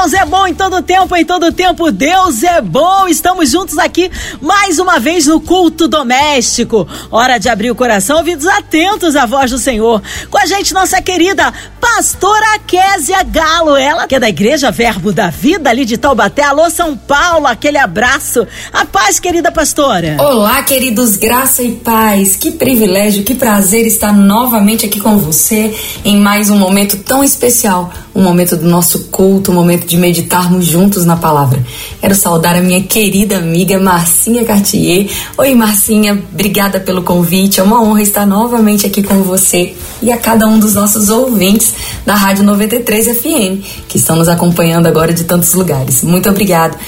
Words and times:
Deus 0.00 0.14
é 0.14 0.24
bom 0.24 0.46
em 0.46 0.54
todo 0.54 0.80
tempo, 0.80 1.14
em 1.14 1.26
todo 1.26 1.52
tempo 1.52 1.92
Deus 1.92 2.42
é 2.42 2.62
bom. 2.62 3.06
Estamos 3.06 3.50
juntos 3.50 3.76
aqui 3.76 4.10
mais 4.40 4.78
uma 4.78 4.98
vez 4.98 5.26
no 5.26 5.42
culto 5.42 5.86
doméstico. 5.86 6.88
Hora 7.10 7.36
de 7.36 7.50
abrir 7.50 7.70
o 7.70 7.74
coração, 7.74 8.16
ouvidos 8.16 8.46
atentos 8.46 9.14
à 9.14 9.26
voz 9.26 9.50
do 9.50 9.58
Senhor. 9.58 10.02
Com 10.30 10.38
a 10.38 10.46
gente, 10.46 10.72
nossa 10.72 11.02
querida 11.02 11.52
pastora 11.78 12.58
Késia 12.66 13.22
Galo, 13.24 13.76
ela 13.76 14.06
que 14.06 14.14
é 14.14 14.20
da 14.20 14.30
Igreja 14.30 14.70
Verbo 14.70 15.12
da 15.12 15.28
Vida 15.28 15.68
ali 15.68 15.84
de 15.84 15.98
Taubaté. 15.98 16.44
Alô, 16.44 16.70
São 16.70 16.96
Paulo, 16.96 17.46
aquele 17.46 17.76
abraço. 17.76 18.46
A 18.72 18.86
paz, 18.86 19.20
querida 19.20 19.52
pastora. 19.52 20.16
Olá, 20.18 20.62
queridos, 20.62 21.16
graça 21.16 21.62
e 21.62 21.72
paz. 21.72 22.36
Que 22.36 22.52
privilégio, 22.52 23.22
que 23.22 23.34
prazer 23.34 23.86
estar 23.86 24.14
novamente 24.14 24.86
aqui 24.86 24.98
com 24.98 25.18
você 25.18 25.74
em 26.06 26.16
mais 26.16 26.48
um 26.48 26.56
momento 26.56 26.96
tão 26.96 27.22
especial, 27.22 27.92
um 28.14 28.22
momento 28.22 28.56
do 28.56 28.66
nosso 28.66 29.08
culto, 29.10 29.50
um 29.50 29.54
momento 29.54 29.89
de 29.90 29.96
meditarmos 29.96 30.66
juntos 30.66 31.04
na 31.04 31.16
palavra. 31.16 31.60
Quero 32.00 32.14
saudar 32.14 32.54
a 32.54 32.60
minha 32.60 32.80
querida 32.80 33.38
amiga 33.38 33.76
Marcinha 33.80 34.44
Cartier. 34.44 35.10
Oi, 35.36 35.52
Marcinha, 35.56 36.22
obrigada 36.32 36.78
pelo 36.78 37.02
convite. 37.02 37.58
É 37.58 37.62
uma 37.62 37.82
honra 37.82 38.00
estar 38.00 38.24
novamente 38.24 38.86
aqui 38.86 39.02
com 39.02 39.22
você 39.24 39.74
e 40.00 40.12
a 40.12 40.16
cada 40.16 40.46
um 40.46 40.60
dos 40.60 40.74
nossos 40.74 41.08
ouvintes 41.08 41.74
da 42.06 42.14
Rádio 42.14 42.44
93 42.44 43.18
FM, 43.18 43.64
que 43.88 43.98
estão 43.98 44.14
nos 44.14 44.28
acompanhando 44.28 44.86
agora 44.86 45.12
de 45.12 45.24
tantos 45.24 45.54
lugares. 45.54 46.04
Muito 46.04 46.30
obrigada 46.30 46.78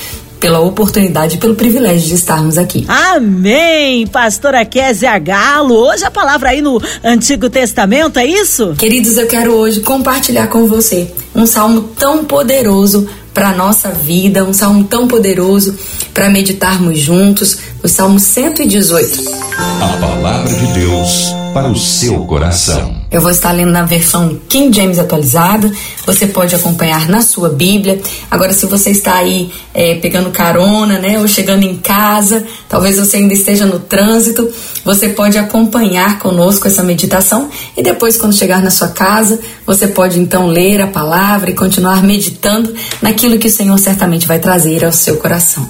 pela 0.42 0.59
oportunidade 0.59 1.37
e 1.37 1.38
pelo 1.38 1.55
privilégio 1.55 2.09
de 2.09 2.14
estarmos 2.14 2.59
aqui. 2.59 2.84
Amém! 2.88 4.08
Pastora 4.08 4.64
Kézia 4.64 5.16
Galo, 5.16 5.72
hoje 5.72 6.05
a 6.05 6.11
palavra 6.11 6.50
aí 6.50 6.61
no 6.61 6.83
Antigo 7.05 7.48
Testamento, 7.48 8.19
é 8.19 8.27
isso? 8.27 8.75
Queridos, 8.77 9.16
eu 9.16 9.28
quero 9.28 9.53
hoje 9.53 9.81
compartilhar 9.83 10.48
com 10.48 10.66
você 10.66 11.08
um 11.33 11.47
salmo 11.47 11.83
tão 11.97 12.25
poderoso 12.25 13.08
para 13.33 13.53
nossa 13.53 13.91
vida, 13.91 14.44
um 14.44 14.53
salmo 14.53 14.83
tão 14.84 15.06
poderoso 15.06 15.78
para 16.12 16.28
meditarmos 16.28 16.98
juntos, 16.98 17.59
o 17.81 17.88
Salmo 17.88 18.19
118. 18.19 19.20
A 19.56 19.97
palavra 20.00 20.53
de 20.53 20.66
Deus 20.72 21.41
para 21.53 21.69
o 21.69 21.77
seu 21.77 22.25
coração. 22.25 22.97
Eu 23.11 23.20
vou 23.20 23.31
estar 23.31 23.53
lendo 23.53 23.70
na 23.70 23.83
versão 23.84 24.41
King 24.48 24.75
James 24.75 24.98
atualizada. 24.98 25.70
Você 26.06 26.27
pode 26.27 26.55
acompanhar 26.55 27.09
na 27.09 27.20
sua 27.20 27.50
Bíblia. 27.50 28.00
Agora, 28.31 28.53
se 28.53 28.64
você 28.67 28.91
está 28.91 29.17
aí 29.17 29.53
é, 29.75 29.97
pegando 29.97 30.31
carona, 30.31 30.98
né, 30.98 31.19
ou 31.19 31.28
chegando 31.28 31.64
em 31.64 31.77
casa, 31.77 32.44
talvez 32.69 32.98
você 32.98 33.19
ainda 33.19 33.34
esteja 33.34 33.67
no 33.67 33.78
trânsito, 33.78 34.50
você 34.84 35.11
pode 35.11 35.36
acompanhar 35.36 36.19
conosco 36.19 36.67
essa 36.67 36.83
meditação 36.83 37.50
e 37.77 37.83
depois, 37.83 38.16
quando 38.16 38.34
chegar 38.34 38.62
na 38.62 38.70
sua 38.70 38.89
casa, 38.89 39.39
você 39.66 39.89
pode 39.89 40.19
então 40.19 40.47
ler 40.47 40.81
a 40.81 40.87
palavra 40.87 41.50
e 41.50 41.55
continuar 41.55 42.03
meditando 42.03 42.75
naquilo 43.03 43.39
que 43.39 43.48
o 43.48 43.53
Senhor 43.53 43.78
certamente 43.78 44.27
vai 44.27 44.39
trazer 44.39 44.84
ao 44.84 44.92
seu 44.92 45.19
coração. 45.19 45.69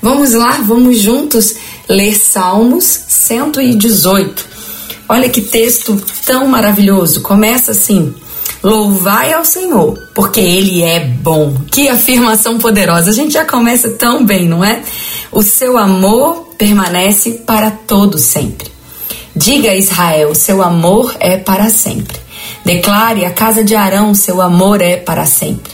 Vamos 0.00 0.32
lá, 0.32 0.60
vamos 0.64 0.98
juntos 0.98 1.54
ler 1.88 2.14
Salmos 2.14 2.84
118. 3.08 4.53
Olha 5.08 5.28
que 5.28 5.40
texto 5.40 6.00
tão 6.24 6.48
maravilhoso. 6.48 7.20
Começa 7.22 7.72
assim: 7.72 8.14
Louvai 8.62 9.32
ao 9.34 9.44
Senhor, 9.44 9.98
porque 10.14 10.40
Ele 10.40 10.82
é 10.82 11.00
bom. 11.00 11.54
Que 11.70 11.88
afirmação 11.88 12.58
poderosa. 12.58 13.10
A 13.10 13.12
gente 13.12 13.34
já 13.34 13.44
começa 13.44 13.90
tão 13.90 14.24
bem, 14.24 14.48
não 14.48 14.64
é? 14.64 14.82
O 15.30 15.42
seu 15.42 15.76
amor 15.76 16.48
permanece 16.56 17.32
para 17.46 17.70
todo 17.70 18.16
sempre. 18.16 18.72
Diga 19.36 19.70
a 19.70 19.76
Israel: 19.76 20.34
seu 20.34 20.62
amor 20.62 21.14
é 21.20 21.36
para 21.36 21.68
sempre. 21.68 22.18
Declare 22.64 23.26
a 23.26 23.30
casa 23.30 23.62
de 23.62 23.74
Arão: 23.74 24.14
seu 24.14 24.40
amor 24.40 24.80
é 24.80 24.96
para 24.96 25.26
sempre. 25.26 25.72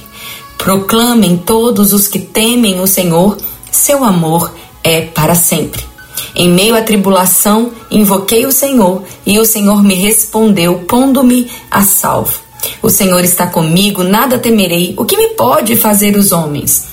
Proclamem 0.58 1.36
todos 1.36 1.92
os 1.92 2.08
que 2.08 2.18
temem 2.18 2.80
o 2.80 2.86
Senhor: 2.86 3.36
seu 3.70 4.02
amor 4.02 4.52
é 4.82 5.02
para 5.02 5.34
sempre. 5.34 5.89
Em 6.34 6.48
meio 6.48 6.76
à 6.76 6.82
tribulação, 6.82 7.72
invoquei 7.90 8.46
o 8.46 8.52
Senhor 8.52 9.02
e 9.26 9.38
o 9.38 9.44
Senhor 9.44 9.82
me 9.82 9.94
respondeu, 9.94 10.80
pondo-me 10.86 11.50
a 11.70 11.82
salvo. 11.82 12.40
O 12.82 12.90
Senhor 12.90 13.24
está 13.24 13.46
comigo, 13.46 14.02
nada 14.02 14.38
temerei. 14.38 14.94
O 14.96 15.04
que 15.04 15.16
me 15.16 15.28
pode 15.28 15.76
fazer 15.76 16.16
os 16.16 16.32
homens? 16.32 16.90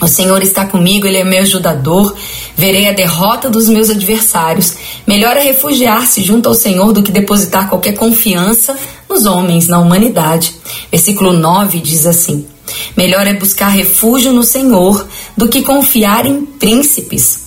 O 0.00 0.06
Senhor 0.06 0.42
está 0.42 0.66
comigo, 0.66 1.06
Ele 1.06 1.16
é 1.16 1.24
meu 1.24 1.40
ajudador. 1.40 2.14
Verei 2.54 2.88
a 2.88 2.92
derrota 2.92 3.48
dos 3.48 3.68
meus 3.68 3.88
adversários. 3.88 4.74
Melhor 5.06 5.36
é 5.36 5.40
refugiar-se 5.40 6.22
junto 6.22 6.48
ao 6.48 6.54
Senhor 6.54 6.92
do 6.92 7.02
que 7.02 7.10
depositar 7.10 7.68
qualquer 7.68 7.94
confiança 7.94 8.76
nos 9.08 9.24
homens, 9.24 9.68
na 9.68 9.78
humanidade. 9.78 10.54
Versículo 10.90 11.32
9 11.32 11.80
diz 11.80 12.04
assim: 12.04 12.46
Melhor 12.94 13.26
é 13.26 13.32
buscar 13.32 13.68
refúgio 13.68 14.32
no 14.32 14.42
Senhor 14.42 15.06
do 15.36 15.48
que 15.48 15.62
confiar 15.62 16.26
em 16.26 16.44
príncipes. 16.44 17.45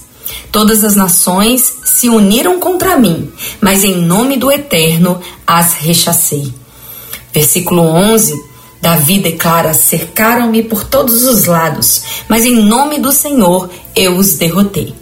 Todas 0.51 0.83
as 0.83 0.95
nações 0.95 1.73
se 1.85 2.09
uniram 2.09 2.59
contra 2.59 2.97
mim, 2.97 3.31
mas 3.61 3.83
em 3.83 3.95
nome 3.95 4.37
do 4.37 4.51
Eterno 4.51 5.19
as 5.45 5.73
rechacei. 5.73 6.53
Versículo 7.33 7.81
11. 7.81 8.49
Davi 8.81 9.19
declara: 9.19 9.73
Cercaram-me 9.73 10.63
por 10.63 10.83
todos 10.83 11.23
os 11.23 11.45
lados, 11.45 12.01
mas 12.27 12.45
em 12.45 12.55
nome 12.55 12.97
do 12.99 13.11
Senhor 13.11 13.69
eu 13.95 14.15
os 14.15 14.33
derrotei. 14.35 14.95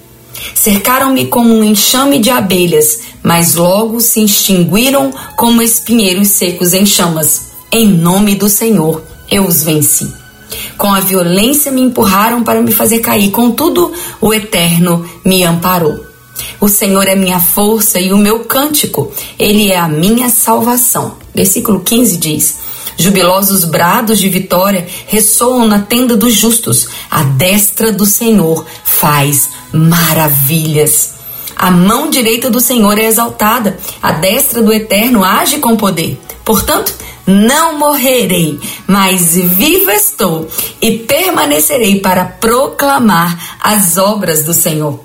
Cercaram-me 0.54 1.28
como 1.28 1.54
um 1.54 1.64
enxame 1.64 2.20
de 2.20 2.30
abelhas, 2.30 3.00
mas 3.24 3.56
logo 3.56 4.00
se 4.00 4.24
extinguiram 4.24 5.12
como 5.36 5.62
espinheiros 5.62 6.30
secos 6.30 6.74
em 6.74 6.86
chamas. 6.86 7.48
Em 7.72 7.88
nome 7.88 8.36
do 8.36 8.50
Senhor 8.50 9.04
eu 9.30 9.46
os 9.46 9.64
venci. 9.64 10.12
Com 10.78 10.94
a 10.94 11.00
violência 11.00 11.72
me 11.72 11.82
empurraram 11.82 12.44
para 12.44 12.62
me 12.62 12.72
fazer 12.72 13.00
cair, 13.00 13.32
contudo, 13.32 13.92
o 14.22 14.34
Eterno 14.34 15.10
me 15.26 15.44
amparou. 15.44 16.06
O 16.60 16.68
Senhor 16.68 17.08
é 17.08 17.16
minha 17.16 17.40
força 17.40 18.00
e 18.00 18.12
o 18.14 18.18
meu 18.18 18.46
cântico, 18.46 19.12
ele 19.38 19.72
é 19.72 19.78
a 19.78 19.88
minha 19.88 20.30
salvação. 20.30 21.16
Versículo 21.34 21.82
15 21.82 22.18
diz: 22.18 22.58
Jubilosos 22.98 23.64
brados 23.64 24.20
de 24.20 24.28
vitória 24.28 24.88
ressoam 25.06 25.68
na 25.68 25.80
tenda 25.80 26.18
dos 26.18 26.34
justos, 26.34 26.88
a 27.12 27.24
destra 27.24 27.92
do 27.92 28.06
Senhor 28.06 28.66
faz 28.84 29.50
maravilhas. 29.72 31.16
A 31.56 31.70
mão 31.72 32.10
direita 32.10 32.50
do 32.50 32.60
Senhor 32.60 32.98
é 32.98 33.06
exaltada, 33.06 33.78
a 34.02 34.12
destra 34.12 34.62
do 34.62 34.74
Eterno 34.74 35.24
age 35.24 35.58
com 35.58 35.76
poder. 35.76 36.20
Portanto, 36.44 36.94
não 37.28 37.78
morrerei, 37.78 38.58
mas 38.88 39.36
vivo 39.36 39.92
estou 39.92 40.50
e 40.82 41.00
permanecerei 41.00 42.00
para 42.00 42.24
proclamar 42.24 43.58
as 43.62 43.98
obras 43.98 44.44
do 44.44 44.54
Senhor. 44.54 45.04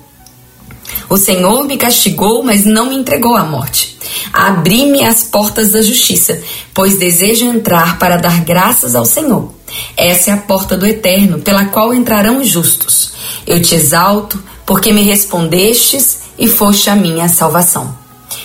O 1.08 1.18
Senhor 1.18 1.64
me 1.64 1.76
castigou, 1.76 2.42
mas 2.42 2.64
não 2.64 2.86
me 2.86 2.94
entregou 2.94 3.36
à 3.36 3.44
morte. 3.44 3.98
Abri-me 4.32 5.04
as 5.04 5.24
portas 5.24 5.72
da 5.72 5.82
justiça, 5.82 6.40
pois 6.72 6.96
desejo 6.96 7.44
entrar 7.44 7.98
para 7.98 8.16
dar 8.16 8.40
graças 8.44 8.94
ao 8.94 9.04
Senhor. 9.04 9.52
Essa 9.96 10.30
é 10.30 10.32
a 10.32 10.38
porta 10.38 10.76
do 10.76 10.86
eterno, 10.86 11.40
pela 11.40 11.66
qual 11.66 11.92
entrarão 11.92 12.40
os 12.40 12.48
justos. 12.48 13.12
Eu 13.46 13.60
te 13.60 13.74
exalto, 13.74 14.42
porque 14.64 14.92
me 14.92 15.02
respondestes 15.02 16.20
e 16.38 16.48
foste 16.48 16.88
a 16.88 16.96
minha 16.96 17.28
salvação. 17.28 18.01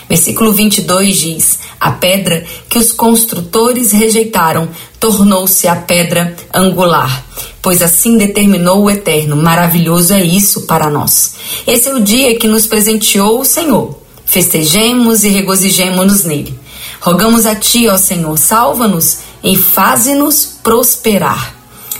Versículo 0.10 0.54
22 0.54 1.16
diz: 1.18 1.60
A 1.80 1.92
pedra 1.92 2.46
que 2.70 2.78
os 2.78 2.92
construtores 2.92 3.92
rejeitaram 3.92 4.70
tornou-se 5.00 5.68
a 5.68 5.76
pedra 5.76 6.36
angular, 6.54 7.26
pois 7.62 7.82
assim 7.82 8.18
determinou 8.18 8.84
o 8.84 8.90
Eterno. 8.90 9.36
Maravilhoso 9.36 10.14
é 10.14 10.24
isso 10.24 10.62
para 10.62 10.90
nós. 10.90 11.36
Esse 11.66 11.90
é 11.90 11.94
o 11.94 12.00
dia 12.00 12.38
que 12.38 12.48
nos 12.48 12.66
presenteou 12.68 13.42
o 13.42 13.46
Senhor. 13.46 14.00
Festejemos 14.26 15.24
e 15.24 15.30
regozijemos-nos 15.30 16.24
nele. 16.24 16.58
Rogamos 17.00 17.46
a 17.46 17.56
Ti, 17.56 17.88
ó 17.88 17.98
Senhor, 17.98 18.38
salva-nos 18.38 19.20
e 19.44 19.56
faze-nos 19.56 20.58
prosperar. 20.64 21.56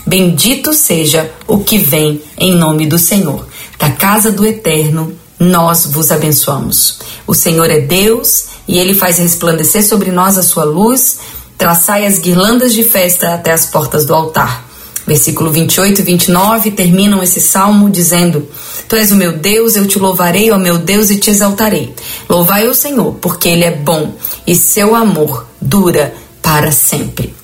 Bendito 0.06 0.72
seja 0.72 1.30
o 1.46 1.58
que 1.58 1.78
vem 1.78 2.22
em 2.38 2.52
nome 2.52 2.86
do 2.86 2.98
Senhor. 2.98 3.46
Da 3.78 3.90
casa 3.90 4.32
do 4.32 4.46
Eterno, 4.46 5.14
nós 5.38 5.86
vos 5.86 6.10
abençoamos. 6.10 6.98
O 7.28 7.34
Senhor 7.34 7.70
é 7.70 7.78
Deus 7.78 8.46
e 8.66 8.78
ele 8.78 8.94
faz 8.94 9.18
resplandecer 9.18 9.86
sobre 9.86 10.10
nós 10.10 10.38
a 10.38 10.42
sua 10.42 10.64
luz. 10.64 11.18
Traçai 11.58 12.06
as 12.06 12.18
guirlandas 12.18 12.72
de 12.72 12.82
festa 12.82 13.34
até 13.34 13.52
as 13.52 13.66
portas 13.66 14.06
do 14.06 14.14
altar. 14.14 14.66
Versículo 15.06 15.50
28 15.50 16.00
e 16.00 16.04
29 16.04 16.70
terminam 16.70 17.22
esse 17.22 17.38
salmo 17.38 17.90
dizendo: 17.90 18.48
Tu 18.88 18.96
és 18.96 19.12
o 19.12 19.16
meu 19.16 19.32
Deus, 19.32 19.76
eu 19.76 19.86
te 19.86 19.98
louvarei, 19.98 20.50
ó 20.50 20.56
meu 20.56 20.78
Deus, 20.78 21.10
e 21.10 21.18
te 21.18 21.28
exaltarei. 21.28 21.94
Louvai 22.28 22.66
o 22.66 22.74
Senhor, 22.74 23.14
porque 23.16 23.50
ele 23.50 23.64
é 23.64 23.72
bom 23.72 24.14
e 24.46 24.54
seu 24.54 24.94
amor 24.94 25.46
dura 25.60 26.14
para 26.40 26.72
sempre. 26.72 27.34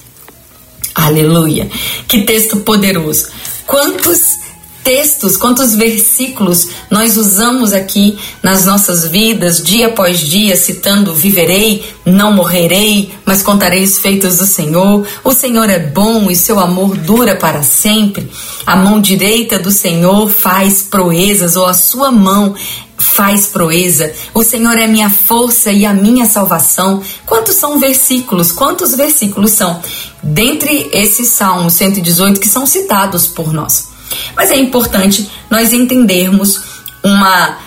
Aleluia! 0.95 1.69
Que 2.09 2.23
texto 2.23 2.59
poderoso! 2.59 3.29
Quantos 3.67 4.44
textos, 4.85 5.37
quantos 5.37 5.75
versículos 5.75 6.69
nós 6.91 7.17
usamos 7.17 7.73
aqui 7.73 8.19
nas 8.43 8.67
nossas 8.67 9.09
vidas, 9.09 9.63
dia 9.63 9.87
após 9.87 10.21
dia, 10.21 10.57
citando: 10.57 11.15
Viverei, 11.15 11.83
não 12.05 12.35
morrerei, 12.35 13.13
mas 13.25 13.43
contarei 13.43 13.83
os 13.83 13.99
feitos 13.99 14.37
do 14.37 14.47
Senhor. 14.47 15.07
O 15.25 15.33
Senhor 15.33 15.69
é 15.71 15.79
bom 15.79 16.31
e 16.31 16.37
seu 16.37 16.61
amor 16.61 16.97
dura 16.97 17.35
para 17.35 17.63
sempre. 17.63 18.31
A 18.67 18.77
mão 18.77 19.01
direita 19.01 19.59
do 19.59 19.71
Senhor 19.71 20.29
faz 20.29 20.83
proezas, 20.83 21.57
ou 21.57 21.67
a 21.67 21.75
sua 21.75 22.13
mão 22.13 22.55
faz 22.97 23.47
proeza. 23.47 24.13
O 24.35 24.43
Senhor 24.43 24.77
é 24.77 24.87
minha 24.87 25.09
força 25.09 25.73
e 25.73 25.87
a 25.87 25.95
minha 25.95 26.27
salvação. 26.27 27.03
Quantos 27.25 27.57
são 27.57 27.79
versículos? 27.79 28.53
Quantos 28.53 28.95
versículos 28.95 29.53
são 29.53 29.81
dentre 30.23 30.91
esses 30.93 31.29
Salmos 31.29 31.75
118 31.75 32.39
que 32.39 32.49
são 32.49 32.67
citados 32.67 33.27
por 33.27 33.53
nós? 33.53 33.94
Mas 34.37 34.51
é 34.51 34.57
importante 34.57 35.29
nós 35.51 35.73
entendermos 35.73 36.61
uma 37.03 37.59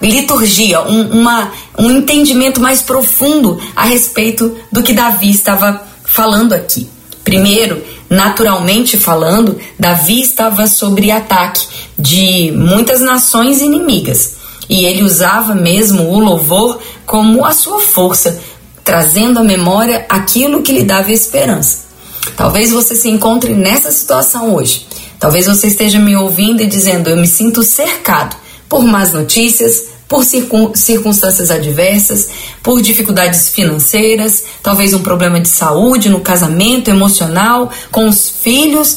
liturgia, 0.00 0.80
um, 0.82 1.20
uma, 1.20 1.50
um 1.78 1.90
entendimento 1.90 2.60
mais 2.60 2.82
profundo 2.82 3.60
a 3.74 3.84
respeito 3.84 4.56
do 4.70 4.82
que 4.82 4.92
Davi 4.92 5.30
estava 5.30 5.82
falando 6.04 6.52
aqui. 6.52 6.88
Primeiro, 7.24 7.82
naturalmente 8.08 8.96
falando, 8.96 9.58
Davi 9.78 10.20
estava 10.20 10.66
sob 10.66 11.10
ataque 11.10 11.66
de 11.98 12.52
muitas 12.52 13.00
nações 13.00 13.60
inimigas 13.60 14.36
e 14.68 14.84
ele 14.84 15.02
usava 15.02 15.54
mesmo 15.54 16.04
o 16.10 16.18
louvor 16.18 16.78
como 17.04 17.44
a 17.44 17.52
sua 17.52 17.80
força, 17.80 18.40
trazendo 18.84 19.38
à 19.38 19.42
memória 19.42 20.06
aquilo 20.08 20.62
que 20.62 20.72
lhe 20.72 20.84
dava 20.84 21.12
esperança. 21.12 21.88
Talvez 22.36 22.70
você 22.70 22.94
se 22.94 23.08
encontre 23.08 23.54
nessa 23.54 23.90
situação 23.90 24.54
hoje. 24.54 24.86
Talvez 25.18 25.46
você 25.46 25.66
esteja 25.66 25.98
me 25.98 26.16
ouvindo 26.16 26.62
e 26.62 26.66
dizendo: 26.66 27.10
Eu 27.10 27.16
me 27.16 27.26
sinto 27.26 27.62
cercado 27.62 28.36
por 28.68 28.84
más 28.84 29.12
notícias, 29.12 29.84
por 30.06 30.24
circunstâncias 30.24 31.50
adversas, 31.50 32.28
por 32.62 32.80
dificuldades 32.80 33.48
financeiras, 33.48 34.44
talvez 34.62 34.94
um 34.94 35.02
problema 35.02 35.40
de 35.40 35.48
saúde 35.48 36.08
no 36.08 36.20
casamento, 36.20 36.88
emocional, 36.88 37.70
com 37.90 38.08
os 38.08 38.30
filhos. 38.30 38.96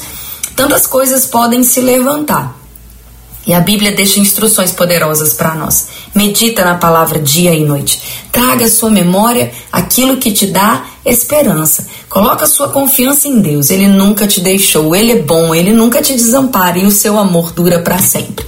Tantas 0.55 0.87
coisas 0.87 1.25
podem 1.25 1.63
se 1.63 1.81
levantar. 1.81 2.60
E 3.45 3.53
a 3.53 3.59
Bíblia 3.59 3.91
deixa 3.91 4.19
instruções 4.19 4.71
poderosas 4.71 5.33
para 5.33 5.55
nós. 5.55 5.87
Medita 6.13 6.63
na 6.63 6.75
palavra 6.75 7.19
dia 7.19 7.53
e 7.55 7.65
noite. 7.65 8.01
Traga 8.31 8.65
à 8.65 8.69
sua 8.69 8.91
memória 8.91 9.51
aquilo 9.71 10.17
que 10.17 10.31
te 10.31 10.45
dá 10.45 10.83
esperança. 11.03 11.87
Coloca 12.07 12.45
sua 12.45 12.69
confiança 12.69 13.27
em 13.27 13.39
Deus. 13.41 13.71
Ele 13.71 13.87
nunca 13.87 14.27
te 14.27 14.41
deixou, 14.41 14.95
ele 14.95 15.13
é 15.13 15.21
bom, 15.21 15.55
ele 15.55 15.73
nunca 15.73 16.01
te 16.01 16.13
desampara 16.13 16.77
e 16.77 16.85
o 16.85 16.91
seu 16.91 17.17
amor 17.17 17.51
dura 17.51 17.79
para 17.79 17.97
sempre. 17.97 18.45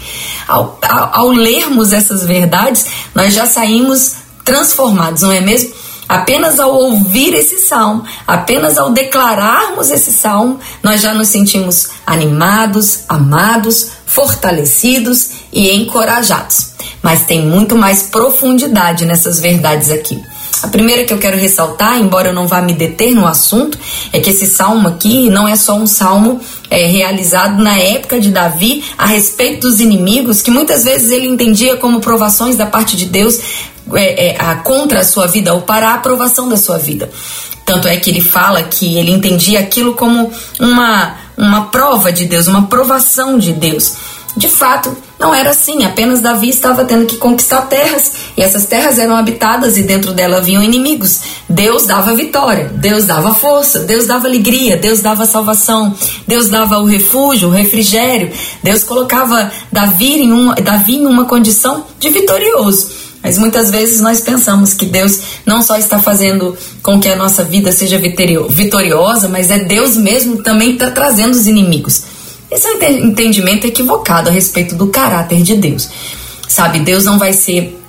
Ao, 0.48 0.78
ao, 0.88 1.22
ao 1.22 1.28
lermos 1.31 1.92
essas 1.92 2.24
verdades, 2.24 2.86
nós 3.16 3.34
já 3.34 3.48
saímos 3.48 4.13
transformados, 4.45 5.24
não 5.24 5.31
é 5.31 5.42
mesmo? 5.42 5.74
Apenas 6.07 6.60
ao 6.60 6.72
ouvir 6.72 7.34
esse 7.34 7.60
salmo, 7.60 8.04
apenas 8.28 8.78
ao 8.78 8.92
declararmos 8.92 9.90
esse 9.90 10.12
salmo, 10.12 10.60
nós 10.84 11.01
já 11.01 11.13
nos 11.13 11.30
sentimos 11.30 11.90
animados, 12.06 13.06
amados, 13.07 13.92
fortalecidos 14.13 15.31
e 15.51 15.71
encorajados. 15.71 16.74
Mas 17.01 17.25
tem 17.25 17.45
muito 17.45 17.75
mais 17.75 18.04
profundidade 18.04 19.06
nessas 19.06 19.39
verdades 19.39 19.89
aqui. 19.89 20.21
A 20.62 20.68
primeira 20.68 21.04
que 21.04 21.13
eu 21.13 21.18
quero 21.18 21.36
ressaltar, 21.36 22.00
embora 22.00 22.30
eu 22.30 22.33
não 22.33 22.48
vá 22.48 22.62
me 22.62 22.74
deter 22.74 23.13
no 23.13 23.27
assunto, 23.27 23.77
é 24.13 24.19
que 24.19 24.30
esse 24.30 24.48
salmo 24.48 24.88
aqui 24.88 25.30
não 25.30 25.45
é 25.45 25.57
só 25.57 25.75
um 25.75 25.88
salmo 25.88 26.39
é, 26.69 26.86
realizado 26.86 27.62
na 27.62 27.77
época 27.77 28.19
de 28.19 28.30
Davi 28.30 28.83
a 28.98 29.06
respeito 29.06 29.68
dos 29.68 29.81
inimigos, 29.81 30.42
que 30.42 30.51
muitas 30.51 30.86
vezes 30.86 31.12
ele 31.12 31.27
entendia 31.27 31.75
como 31.75 32.00
provações 32.00 32.56
da 32.56 32.66
parte 32.66 32.95
de 32.95 33.06
Deus 33.06 33.39
é, 33.94 34.27
é, 34.27 34.36
a, 34.39 34.56
contra 34.56 35.00
a 35.00 35.04
sua 35.04 35.27
vida 35.27 35.54
ou 35.54 35.63
para 35.63 35.89
a 35.89 35.94
aprovação 35.95 36.48
da 36.48 36.56
sua 36.56 36.77
vida. 36.77 37.09
Tanto 37.66 37.88
é 37.88 37.98
que 37.98 38.09
ele 38.09 38.21
fala 38.21 38.63
que 38.63 38.98
ele 38.98 39.12
entendia 39.12 39.59
aquilo 39.59 39.94
como 39.94 40.31
uma, 40.59 41.16
uma 41.38 41.65
prova 41.65 42.12
de 42.12 42.25
Deus, 42.25 42.47
uma 42.47 42.68
provação 42.68 43.38
de 43.38 43.53
Deus. 43.53 43.94
De 44.35 44.50
fato, 44.50 44.95
não 45.19 45.33
era 45.33 45.51
assim, 45.51 45.85
apenas 45.85 46.19
Davi 46.19 46.50
estava 46.50 46.83
tendo 46.83 47.06
que 47.06 47.18
conquistar 47.18 47.62
terras 47.63 48.12
e 48.35 48.41
essas 48.41 48.65
terras 48.65 48.97
eram 48.97 49.15
habitadas 49.15 49.77
e 49.77 49.83
dentro 49.83 50.12
dela 50.12 50.38
haviam 50.38 50.63
inimigos. 50.63 51.19
Deus 51.47 51.85
dava 51.85 52.15
vitória, 52.15 52.71
Deus 52.74 53.06
dava 53.06 53.33
força, 53.35 53.81
Deus 53.81 54.07
dava 54.07 54.27
alegria, 54.27 54.75
Deus 54.75 55.01
dava 55.01 55.27
salvação, 55.27 55.95
Deus 56.27 56.50
dava 56.50 56.80
o 56.80 56.85
refúgio, 56.85 57.47
o 57.47 57.51
refrigério. 57.51 58.31
Deus 58.63 58.83
colocava 58.83 59.51
Davi 59.71 60.24
em 60.24 60.31
uma, 60.31 60.56
Davi 60.56 60.95
em 60.95 61.06
uma 61.06 61.25
condição 61.25 61.85
de 62.00 62.09
vitorioso. 62.09 63.03
Mas 63.24 63.38
muitas 63.38 63.72
vezes 63.72 64.02
nós 64.02 64.20
pensamos 64.20 64.74
que 64.74 64.86
Deus 64.86 65.20
não 65.46 65.62
só 65.62 65.78
está 65.78 65.98
fazendo 65.98 66.58
com 66.81 67.00
que 67.00 67.08
a 67.08 67.16
nossa 67.16 67.44
vida 67.44 67.72
seja 67.72 67.98
vitoriosa, 67.98 69.30
mas 69.30 69.50
é 69.50 69.60
Deus 69.60 69.96
mesmo 69.96 70.44
também 70.44 70.74
está 70.74 70.92
trazendo 70.92 71.31
os 71.31 71.48
inimigos. 71.48 72.04
Esse 72.52 72.68
é 72.68 72.72
um 72.72 73.08
entendimento 73.08 73.66
equivocado 73.66 74.30
a 74.30 74.34
respeito 74.34 74.75
do 74.75 74.88
caráter 74.88 75.42
de 75.42 75.56
Deus. 75.56 75.90
Sabe, 76.48 76.80
Deus 76.80 77.06
não 77.06 77.18
vai 77.18 77.31
ser 77.31 77.80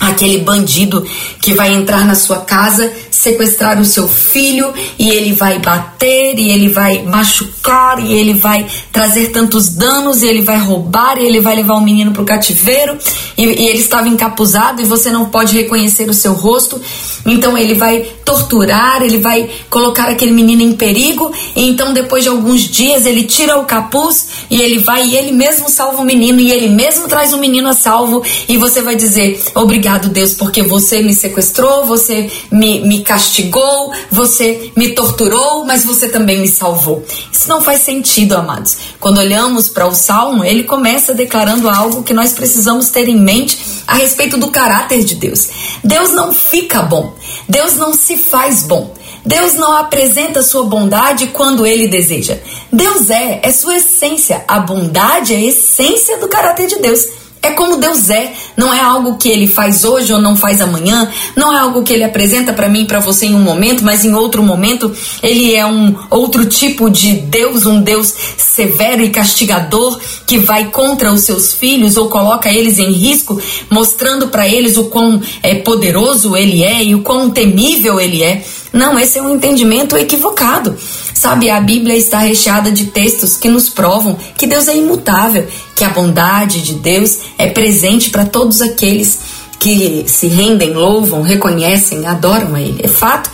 aquele 0.00 0.38
bandido 0.38 1.06
que 1.40 1.54
vai 1.54 1.72
entrar 1.72 2.04
na 2.04 2.14
sua 2.14 2.38
casa, 2.38 2.90
sequestrar 3.20 3.78
o 3.78 3.84
seu 3.84 4.08
filho 4.08 4.72
e 4.98 5.10
ele 5.10 5.32
vai 5.32 5.58
bater 5.58 6.38
e 6.38 6.50
ele 6.50 6.68
vai 6.68 7.02
machucar 7.02 8.02
e 8.02 8.14
ele 8.14 8.32
vai 8.32 8.66
trazer 8.90 9.28
tantos 9.28 9.68
danos 9.68 10.22
e 10.22 10.26
ele 10.26 10.40
vai 10.40 10.58
roubar 10.58 11.18
e 11.18 11.26
ele 11.26 11.38
vai 11.38 11.54
levar 11.56 11.74
o 11.74 11.82
menino 11.82 12.12
para 12.12 12.22
o 12.22 12.24
cativeiro. 12.24 12.96
E, 13.36 13.44
e 13.44 13.68
ele 13.68 13.80
estava 13.80 14.08
encapuzado 14.08 14.80
e 14.80 14.84
você 14.86 15.10
não 15.10 15.26
pode 15.26 15.54
reconhecer 15.54 16.08
o 16.08 16.14
seu 16.14 16.32
rosto, 16.32 16.80
então 17.26 17.56
ele 17.56 17.74
vai 17.74 18.00
torturar, 18.24 19.02
ele 19.02 19.18
vai 19.18 19.50
colocar 19.68 20.08
aquele 20.08 20.32
menino 20.32 20.62
em 20.62 20.72
perigo. 20.72 21.30
E 21.54 21.68
então 21.68 21.92
depois 21.92 22.22
de 22.22 22.30
alguns 22.30 22.62
dias 22.62 23.04
ele 23.04 23.24
tira 23.24 23.58
o 23.58 23.64
capuz 23.64 24.28
e 24.50 24.60
ele 24.62 24.78
vai 24.78 25.04
e 25.04 25.16
ele 25.16 25.32
mesmo 25.32 25.68
salva 25.68 26.00
o 26.00 26.04
menino 26.04 26.40
e 26.40 26.50
ele 26.50 26.68
mesmo 26.68 27.06
traz 27.06 27.34
o 27.34 27.38
menino 27.38 27.68
a 27.68 27.74
salvo. 27.74 28.22
E 28.48 28.56
você 28.56 28.80
vai 28.80 28.96
dizer 28.96 29.40
obrigado 29.54 30.08
Deus, 30.08 30.32
porque 30.32 30.62
você 30.62 31.02
me 31.02 31.14
sequestrou, 31.14 31.84
você 31.84 32.30
me, 32.50 32.80
me 32.80 33.02
castigou, 33.10 33.92
você 34.08 34.70
me 34.76 34.94
torturou, 34.94 35.64
mas 35.64 35.84
você 35.84 36.08
também 36.08 36.38
me 36.38 36.46
salvou. 36.46 37.04
Isso 37.32 37.48
não 37.48 37.60
faz 37.60 37.82
sentido, 37.82 38.36
amados. 38.36 38.76
Quando 39.00 39.18
olhamos 39.18 39.68
para 39.68 39.88
o 39.88 39.94
Salmo, 39.96 40.44
ele 40.44 40.62
começa 40.62 41.12
declarando 41.12 41.68
algo 41.68 42.04
que 42.04 42.14
nós 42.14 42.32
precisamos 42.32 42.90
ter 42.90 43.08
em 43.08 43.18
mente 43.18 43.58
a 43.84 43.96
respeito 43.96 44.38
do 44.38 44.52
caráter 44.52 45.02
de 45.02 45.16
Deus. 45.16 45.48
Deus 45.82 46.12
não 46.12 46.32
fica 46.32 46.82
bom, 46.82 47.12
Deus 47.48 47.74
não 47.74 47.92
se 47.92 48.16
faz 48.16 48.62
bom. 48.62 48.94
Deus 49.26 49.54
não 49.54 49.76
apresenta 49.76 50.40
sua 50.42 50.64
bondade 50.64 51.26
quando 51.26 51.66
ele 51.66 51.88
deseja. 51.88 52.38
Deus 52.72 53.10
é, 53.10 53.40
é 53.42 53.52
sua 53.52 53.76
essência. 53.76 54.44
A 54.48 54.60
bondade 54.60 55.34
é 55.34 55.36
a 55.36 55.44
essência 55.44 56.16
do 56.16 56.28
caráter 56.28 56.66
de 56.68 56.76
Deus. 56.78 57.19
É 57.42 57.52
como 57.52 57.78
Deus 57.78 58.10
é, 58.10 58.34
não 58.54 58.72
é 58.72 58.80
algo 58.80 59.16
que 59.16 59.28
ele 59.28 59.46
faz 59.46 59.82
hoje 59.82 60.12
ou 60.12 60.20
não 60.20 60.36
faz 60.36 60.60
amanhã, 60.60 61.10
não 61.34 61.56
é 61.56 61.58
algo 61.58 61.82
que 61.82 61.92
ele 61.92 62.04
apresenta 62.04 62.52
para 62.52 62.68
mim 62.68 62.82
e 62.82 62.86
para 62.86 63.00
você 63.00 63.26
em 63.26 63.34
um 63.34 63.40
momento, 63.40 63.82
mas 63.82 64.04
em 64.04 64.12
outro 64.14 64.42
momento. 64.42 64.94
Ele 65.22 65.54
é 65.54 65.64
um 65.64 65.94
outro 66.10 66.44
tipo 66.44 66.90
de 66.90 67.14
Deus, 67.14 67.64
um 67.64 67.80
Deus 67.80 68.12
severo 68.36 69.02
e 69.02 69.08
castigador 69.08 69.98
que 70.26 70.36
vai 70.36 70.66
contra 70.66 71.10
os 71.10 71.22
seus 71.22 71.54
filhos 71.54 71.96
ou 71.96 72.10
coloca 72.10 72.52
eles 72.52 72.78
em 72.78 72.92
risco, 72.92 73.40
mostrando 73.70 74.28
para 74.28 74.46
eles 74.46 74.76
o 74.76 74.84
quão 74.84 75.20
é, 75.42 75.54
poderoso 75.54 76.36
ele 76.36 76.62
é 76.62 76.84
e 76.84 76.94
o 76.94 77.00
quão 77.00 77.30
temível 77.30 77.98
ele 77.98 78.22
é. 78.22 78.44
Não, 78.72 78.98
esse 78.98 79.18
é 79.18 79.22
um 79.22 79.34
entendimento 79.34 79.96
equivocado. 79.96 80.76
Sabe, 81.14 81.50
a 81.50 81.60
Bíblia 81.60 81.96
está 81.96 82.18
recheada 82.18 82.70
de 82.70 82.86
textos 82.86 83.36
que 83.36 83.48
nos 83.48 83.68
provam 83.68 84.16
que 84.38 84.46
Deus 84.46 84.68
é 84.68 84.76
imutável, 84.76 85.46
que 85.74 85.84
a 85.84 85.90
bondade 85.90 86.62
de 86.62 86.74
Deus 86.74 87.18
é 87.36 87.48
presente 87.48 88.10
para 88.10 88.24
todos 88.24 88.62
aqueles 88.62 89.18
que 89.58 90.04
se 90.06 90.26
rendem, 90.28 90.72
louvam, 90.72 91.20
reconhecem, 91.20 92.06
adoram 92.06 92.54
a 92.54 92.60
Ele. 92.60 92.80
É 92.82 92.88
fato 92.88 93.30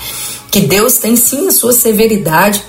que 0.51 0.61
Deus 0.61 0.95
tem 0.99 1.17
sim 1.17 1.47
a 1.47 1.53
sua 1.53 1.73
severidade. 1.73 2.63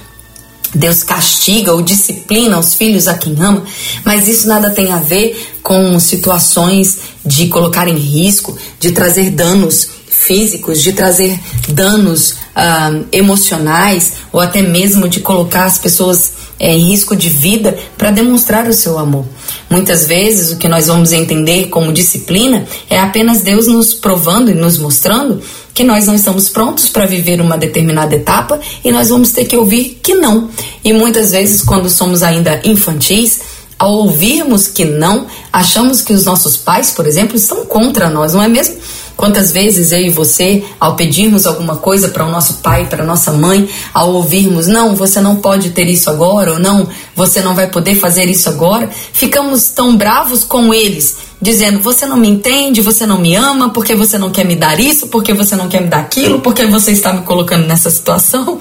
Deus 0.75 1.01
castiga 1.01 1.73
ou 1.73 1.81
disciplina 1.81 2.59
os 2.59 2.75
filhos 2.75 3.07
a 3.07 3.17
quem 3.17 3.33
ama, 3.39 3.63
mas 4.03 4.27
isso 4.27 4.47
nada 4.47 4.69
tem 4.69 4.91
a 4.91 4.97
ver 4.97 5.55
com 5.63 5.97
situações 5.99 6.99
de 7.25 7.47
colocar 7.47 7.87
em 7.87 7.95
risco, 7.95 8.55
de 8.79 8.91
trazer 8.91 9.31
danos 9.31 9.87
físicos, 10.07 10.83
de 10.83 10.91
trazer 10.91 11.39
danos 11.69 12.35
uh, 12.57 13.05
emocionais 13.11 14.13
ou 14.33 14.39
até 14.41 14.61
mesmo 14.61 15.07
de 15.07 15.19
colocar 15.19 15.65
as 15.65 15.77
pessoas 15.77 16.33
é, 16.59 16.73
em 16.73 16.89
risco 16.89 17.15
de 17.15 17.29
vida 17.29 17.77
para 17.95 18.09
demonstrar 18.09 18.67
o 18.67 18.73
seu 18.73 18.97
amor. 18.97 19.25
Muitas 19.69 20.05
vezes 20.07 20.51
o 20.51 20.57
que 20.57 20.67
nós 20.67 20.87
vamos 20.87 21.11
entender 21.11 21.67
como 21.67 21.93
disciplina 21.93 22.65
é 22.89 22.99
apenas 22.99 23.41
Deus 23.41 23.67
nos 23.67 23.93
provando 23.93 24.49
e 24.49 24.55
nos 24.55 24.79
mostrando 24.79 25.39
que 25.73 25.83
nós 25.83 26.07
não 26.07 26.15
estamos 26.15 26.49
prontos 26.49 26.89
para 26.89 27.05
viver 27.05 27.39
uma 27.39 27.57
determinada 27.57 28.15
etapa 28.15 28.59
e 28.83 28.91
nós 28.91 29.09
vamos 29.09 29.31
ter 29.31 29.45
que 29.45 29.55
ouvir 29.55 29.99
que 30.01 30.15
não. 30.15 30.49
E 30.83 30.91
muitas 30.91 31.31
vezes, 31.31 31.61
quando 31.61 31.87
somos 31.87 32.23
ainda 32.23 32.59
infantis, 32.63 33.39
Ao 33.79 33.93
ouvirmos 33.93 34.67
que 34.67 34.85
não, 34.85 35.27
achamos 35.53 36.01
que 36.01 36.11
os 36.11 36.25
nossos 36.25 36.57
pais, 36.57 36.89
por 36.89 37.05
exemplo, 37.05 37.37
estão 37.37 37.63
contra 37.65 38.09
nós, 38.09 38.33
não 38.33 38.41
é 38.41 38.47
mesmo? 38.47 38.75
Quantas 39.17 39.51
vezes 39.51 39.91
eu 39.91 39.99
e 39.99 40.11
você, 40.11 40.63
ao 40.79 40.95
pedirmos 40.95 41.47
alguma 41.47 41.75
coisa 41.77 42.09
para 42.09 42.23
o 42.23 42.29
nosso 42.29 42.59
pai, 42.59 42.85
para 42.85 43.03
nossa 43.03 43.31
mãe, 43.33 43.67
ao 43.91 44.13
ouvirmos, 44.13 44.67
não, 44.67 44.95
você 44.95 45.19
não 45.19 45.37
pode 45.37 45.71
ter 45.71 45.87
isso 45.87 46.07
agora, 46.11 46.53
ou 46.53 46.59
não, 46.59 46.87
você 47.15 47.41
não 47.41 47.55
vai 47.55 47.65
poder 47.67 47.95
fazer 47.95 48.29
isso 48.29 48.47
agora, 48.47 48.87
ficamos 49.11 49.69
tão 49.69 49.97
bravos 49.97 50.43
com 50.43 50.71
eles, 50.71 51.17
dizendo, 51.41 51.79
você 51.79 52.05
não 52.05 52.15
me 52.15 52.29
entende, 52.29 52.79
você 52.79 53.07
não 53.07 53.17
me 53.19 53.35
ama, 53.35 53.69
porque 53.71 53.95
você 53.95 54.19
não 54.19 54.29
quer 54.29 54.45
me 54.45 54.55
dar 54.55 54.79
isso, 54.79 55.07
porque 55.07 55.33
você 55.33 55.55
não 55.55 55.67
quer 55.67 55.81
me 55.81 55.87
dar 55.87 56.01
aquilo, 56.01 56.39
porque 56.39 56.67
você 56.67 56.91
está 56.91 57.11
me 57.11 57.23
colocando 57.23 57.65
nessa 57.65 57.89
situação. 57.89 58.59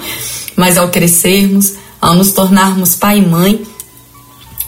Mas 0.57 0.79
ao 0.79 0.89
crescermos, 0.89 1.75
ao 2.01 2.15
nos 2.15 2.33
tornarmos 2.33 2.95
pai 2.95 3.19
e 3.19 3.27
mãe, 3.27 3.61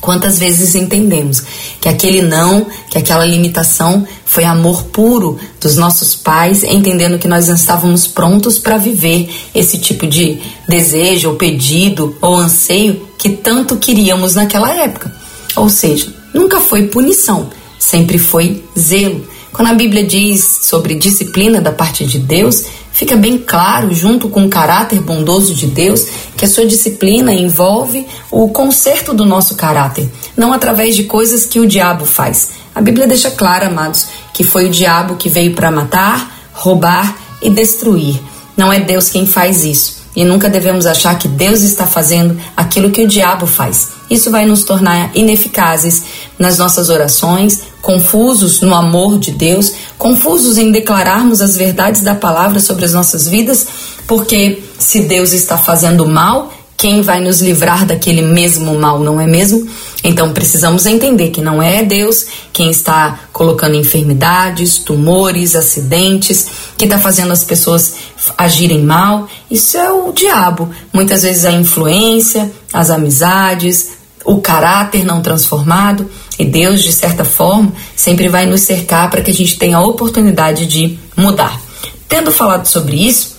Quantas 0.00 0.38
vezes 0.38 0.74
entendemos 0.74 1.42
que 1.80 1.88
aquele 1.88 2.22
não, 2.22 2.66
que 2.88 2.98
aquela 2.98 3.24
limitação 3.24 4.06
foi 4.24 4.44
amor 4.44 4.84
puro 4.84 5.38
dos 5.60 5.76
nossos 5.76 6.14
pais, 6.14 6.62
entendendo 6.62 7.18
que 7.18 7.26
nós 7.26 7.48
não 7.48 7.56
estávamos 7.56 8.06
prontos 8.06 8.58
para 8.58 8.78
viver 8.78 9.28
esse 9.54 9.78
tipo 9.78 10.06
de 10.06 10.40
desejo, 10.68 11.30
ou 11.30 11.34
pedido, 11.36 12.16
ou 12.20 12.36
anseio 12.36 13.08
que 13.18 13.30
tanto 13.30 13.76
queríamos 13.76 14.34
naquela 14.34 14.72
época. 14.72 15.12
Ou 15.56 15.68
seja, 15.68 16.12
nunca 16.32 16.60
foi 16.60 16.86
punição, 16.86 17.50
sempre 17.78 18.18
foi 18.18 18.64
zelo. 18.78 19.26
Quando 19.52 19.68
a 19.68 19.74
Bíblia 19.74 20.04
diz 20.04 20.60
sobre 20.62 20.94
disciplina 20.94 21.60
da 21.60 21.72
parte 21.72 22.06
de 22.06 22.20
Deus, 22.20 22.64
fica 22.98 23.14
bem 23.14 23.38
claro, 23.38 23.94
junto 23.94 24.28
com 24.28 24.44
o 24.44 24.48
caráter 24.48 25.00
bondoso 25.00 25.54
de 25.54 25.68
Deus, 25.68 26.04
que 26.36 26.44
a 26.44 26.48
sua 26.48 26.66
disciplina 26.66 27.32
envolve 27.32 28.04
o 28.28 28.48
conserto 28.48 29.14
do 29.14 29.24
nosso 29.24 29.54
caráter, 29.54 30.10
não 30.36 30.52
através 30.52 30.96
de 30.96 31.04
coisas 31.04 31.46
que 31.46 31.60
o 31.60 31.66
diabo 31.66 32.04
faz. 32.04 32.50
A 32.74 32.80
Bíblia 32.80 33.06
deixa 33.06 33.30
claro, 33.30 33.66
amados, 33.66 34.08
que 34.34 34.42
foi 34.42 34.66
o 34.66 34.70
diabo 34.70 35.14
que 35.14 35.28
veio 35.28 35.54
para 35.54 35.70
matar, 35.70 36.50
roubar 36.52 37.16
e 37.40 37.48
destruir. 37.48 38.20
Não 38.56 38.72
é 38.72 38.80
Deus 38.80 39.08
quem 39.08 39.24
faz 39.24 39.64
isso. 39.64 39.98
E 40.16 40.24
nunca 40.24 40.50
devemos 40.50 40.84
achar 40.84 41.16
que 41.16 41.28
Deus 41.28 41.62
está 41.62 41.86
fazendo 41.86 42.36
aquilo 42.56 42.90
que 42.90 43.04
o 43.04 43.06
diabo 43.06 43.46
faz. 43.46 43.90
Isso 44.10 44.28
vai 44.28 44.44
nos 44.44 44.64
tornar 44.64 45.12
ineficazes 45.14 46.02
nas 46.36 46.58
nossas 46.58 46.90
orações, 46.90 47.60
confusos 47.80 48.60
no 48.60 48.74
amor 48.74 49.18
de 49.18 49.30
Deus, 49.30 49.72
confusos 49.96 50.58
em 50.58 50.70
declararmos 50.70 51.40
as 51.40 51.56
verdades 51.56 52.02
da 52.02 52.14
palavra 52.14 52.60
sobre 52.60 52.84
as 52.84 52.92
nossas 52.92 53.28
vidas, 53.28 53.66
porque 54.06 54.62
se 54.78 55.00
Deus 55.02 55.32
está 55.32 55.56
fazendo 55.56 56.06
mal, 56.06 56.52
quem 56.78 57.02
vai 57.02 57.20
nos 57.20 57.40
livrar 57.40 57.84
daquele 57.84 58.22
mesmo 58.22 58.78
mal, 58.78 59.00
não 59.00 59.20
é 59.20 59.26
mesmo? 59.26 59.68
Então 60.04 60.32
precisamos 60.32 60.86
entender 60.86 61.30
que 61.30 61.40
não 61.40 61.60
é 61.60 61.82
Deus 61.82 62.26
quem 62.52 62.70
está 62.70 63.18
colocando 63.32 63.74
enfermidades, 63.74 64.78
tumores, 64.78 65.56
acidentes, 65.56 66.46
que 66.76 66.84
está 66.84 66.96
fazendo 66.96 67.32
as 67.32 67.42
pessoas 67.42 67.94
agirem 68.38 68.84
mal. 68.84 69.28
Isso 69.50 69.76
é 69.76 69.90
o 69.90 70.12
diabo. 70.12 70.70
Muitas 70.92 71.22
vezes 71.22 71.44
a 71.44 71.50
influência, 71.50 72.48
as 72.72 72.90
amizades, 72.90 73.90
o 74.24 74.40
caráter 74.40 75.04
não 75.04 75.20
transformado. 75.20 76.08
E 76.38 76.44
Deus, 76.44 76.82
de 76.82 76.92
certa 76.92 77.24
forma, 77.24 77.72
sempre 77.96 78.28
vai 78.28 78.46
nos 78.46 78.62
cercar 78.62 79.10
para 79.10 79.22
que 79.22 79.30
a 79.30 79.34
gente 79.34 79.58
tenha 79.58 79.76
a 79.76 79.84
oportunidade 79.84 80.66
de 80.66 80.98
mudar. 81.16 81.60
Tendo 82.08 82.30
falado 82.30 82.66
sobre 82.66 82.96
isso, 82.96 83.36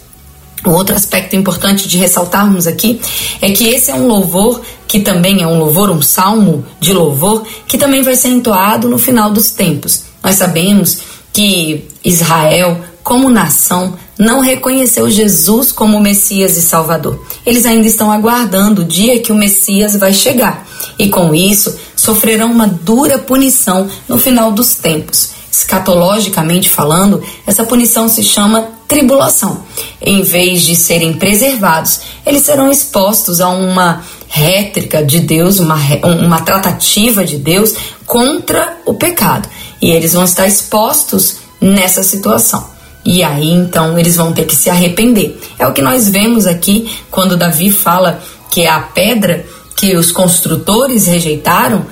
o 0.66 0.72
outro 0.72 0.96
aspecto 0.96 1.36
importante 1.36 1.88
de 1.88 1.98
ressaltarmos 1.98 2.68
aqui 2.68 3.00
é 3.42 3.52
que 3.52 3.70
esse 3.70 3.90
é 3.92 3.96
um 3.96 4.08
louvor 4.08 4.62
que 4.88 5.00
também 5.00 5.42
é 5.42 5.48
um 5.48 5.60
louvor, 5.60 5.92
um 5.92 6.02
salmo 6.02 6.66
de 6.80 6.92
louvor, 6.92 7.46
que 7.68 7.78
também 7.78 8.02
vai 8.02 8.16
ser 8.16 8.30
entoado 8.30 8.90
no 8.90 8.98
final 8.98 9.32
dos 9.32 9.52
tempos. 9.52 10.04
Nós 10.24 10.36
sabemos 10.36 10.98
que 11.32 11.88
Israel, 12.04 12.82
como 13.04 13.30
nação, 13.30 13.94
não 14.18 14.42
reconheceu 14.42 15.10
Jesus 15.10 15.72
como 15.72 16.00
Messias 16.00 16.58
e 16.58 16.62
Salvador. 16.62 17.24
Eles 17.46 17.66
ainda 17.66 17.88
estão 17.88 18.12
aguardando 18.12 18.82
o 18.82 18.86
dia 18.86 19.20
que 19.20 19.32
o 19.32 19.36
Messias 19.36 19.96
vai 19.96 20.12
chegar. 20.12 20.68
E 20.98 21.08
com 21.08 21.34
isso, 21.34 21.78
sofrerão 22.00 22.52
uma 22.52 22.68
dura 22.68 23.18
punição 23.20 23.90
no 24.08 24.18
final 24.18 24.52
dos 24.52 24.76
tempos. 24.76 25.32
Escatologicamente 25.52 26.70
falando, 26.70 27.22
essa 27.46 27.64
punição 27.64 28.08
se 28.08 28.24
chama 28.24 28.70
tribulação. 28.88 29.64
Em 30.02 30.22
vez 30.22 30.62
de 30.62 30.76
serem 30.76 31.14
preservados, 31.14 32.02
eles 32.26 32.44
serão 32.44 32.72
expostos 32.72 33.42
a 33.42 33.50
uma 33.50 34.04
rétrica 34.28 35.04
de 35.04 35.20
Deus, 35.20 35.60
uma, 35.60 35.76
uma 36.04 36.42
tratativa 36.42 37.26
de 37.26 37.38
Deus 37.38 37.74
contra 38.06 38.78
o 38.86 38.94
pecado. 38.94 39.50
E 39.82 39.92
eles 39.92 40.14
vão 40.14 40.24
estar 40.24 40.48
expostos 40.48 41.38
nessa 41.60 42.04
situação. 42.04 42.70
E 43.04 43.24
aí 43.24 43.52
então 43.52 43.98
eles 43.98 44.16
vão 44.16 44.32
ter 44.32 44.46
que 44.46 44.56
se 44.56 44.70
arrepender. 44.70 45.40
É 45.58 45.68
o 45.68 45.74
que 45.74 45.82
nós 45.82 46.08
vemos 46.08 46.46
aqui 46.46 46.90
quando 47.10 47.38
Davi 47.38 47.72
fala 47.72 48.22
que 48.50 48.66
a 48.66 48.80
pedra 48.80 49.46
que 49.80 49.96
os 49.96 50.12
construtores 50.12 51.08
rejeitaram 51.08 51.86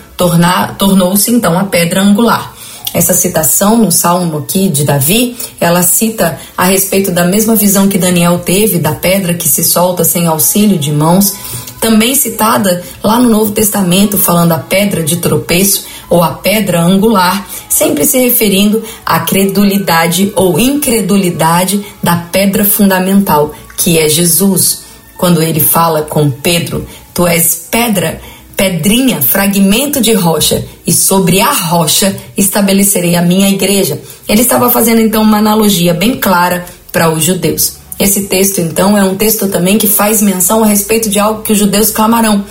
tornou-se 0.77 1.32
então 1.32 1.58
a 1.58 1.63
pedra 1.63 2.01
angular. 2.01 2.53
Essa 2.94 3.13
citação 3.13 3.77
no 3.77 3.89
salmo 3.89 4.39
aqui 4.39 4.67
de 4.67 4.84
Davi, 4.84 5.38
ela 5.58 5.82
cita 5.82 6.38
a 6.58 6.65
respeito 6.65 7.12
da 7.12 7.24
mesma 7.24 7.56
visão 7.56 7.88
que 7.88 7.98
Daniel 7.98 8.39
teve 8.39 8.77
da 8.77 8.91
pedra 8.94 9.34
que 9.34 9.48
se 9.48 9.63
solta 9.63 10.03
sem 10.03 10.27
auxílio 10.27 10.77
de 10.77 10.91
mãos, 10.91 11.34
também 11.79 12.13
citada 12.13 12.84
lá 13.01 13.22
no 13.22 13.29
Novo 13.29 13.53
Testamento, 13.53 14.17
falando 14.17 14.51
a 14.51 14.58
pedra 14.58 15.01
de 15.01 15.17
tropeço 15.17 15.86
ou 16.10 16.22
a 16.22 16.32
pedra 16.32 16.82
angular, 16.82 17.48
sempre 17.70 18.03
se 18.03 18.17
referindo 18.17 18.84
à 19.06 19.22
credulidade 19.22 20.34
ou 20.36 20.60
incredulidade 20.60 21.86
da 22.03 22.17
pedra 22.17 22.65
fundamental, 22.65 23.53
que 23.77 23.98
é 23.98 24.10
Jesus. 24.10 24.88
Quando 25.17 25.41
ele 25.41 25.60
fala 25.60 26.03
com 26.03 26.29
Pedro, 26.29 26.86
tu 27.18 27.26
és 27.26 27.68
pedra 27.72 28.22
pedrinha, 28.56 29.22
fragmento 29.22 30.00
de 30.00 30.14
rocha, 30.14 30.64
e 30.86 30.92
sobre 30.92 31.40
a 31.40 31.52
rocha 31.52 32.16
estabelecerei 32.36 33.16
a 33.16 33.22
minha 33.22 33.50
igreja. 33.50 34.00
Ele 34.28 34.42
estava 34.42 34.72
fazendo 34.72 35.02
então 35.02 35.22
uma 35.22 35.38
analogia 35.38 35.94
bem 35.94 36.16
clara 36.16 36.66
para 36.92 37.10
os 37.12 37.24
judeus. 37.24 37.78
Esse 38.00 38.24
texto, 38.24 38.60
então, 38.60 38.98
é 38.98 39.04
um 39.04 39.16
texto 39.16 39.48
também 39.48 39.78
que 39.78 39.88
faz 39.88 40.22
menção 40.22 40.64
a 40.64 40.68
respeito 40.68 41.10
de 41.10 41.20
algo 41.20 41.42
que 41.42 41.54
os 41.54 41.58
judeus 41.58 41.90
clamarão. 41.90 42.44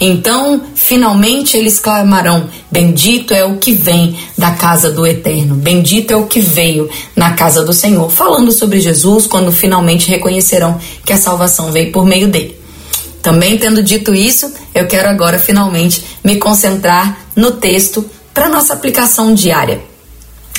Então, 0.00 0.60
finalmente 0.74 1.56
eles 1.56 1.78
clamarão: 1.78 2.48
Bendito 2.70 3.32
é 3.32 3.44
o 3.44 3.56
que 3.56 3.72
vem 3.72 4.16
da 4.36 4.52
casa 4.52 4.90
do 4.90 5.06
Eterno, 5.06 5.54
bendito 5.54 6.10
é 6.10 6.16
o 6.16 6.26
que 6.26 6.40
veio 6.40 6.88
na 7.14 7.32
casa 7.32 7.62
do 7.62 7.72
Senhor. 7.72 8.10
Falando 8.10 8.50
sobre 8.50 8.80
Jesus, 8.80 9.26
quando 9.26 9.52
finalmente 9.52 10.08
reconhecerão 10.08 10.78
que 11.04 11.12
a 11.12 11.18
salvação 11.18 11.70
veio 11.70 11.92
por 11.92 12.04
meio 12.04 12.28
dele. 12.28 12.53
Também 13.24 13.56
tendo 13.56 13.82
dito 13.82 14.14
isso, 14.14 14.52
eu 14.74 14.86
quero 14.86 15.08
agora 15.08 15.38
finalmente 15.38 16.04
me 16.22 16.36
concentrar 16.36 17.16
no 17.34 17.52
texto 17.52 18.04
para 18.34 18.50
nossa 18.50 18.74
aplicação 18.74 19.32
diária. 19.32 19.80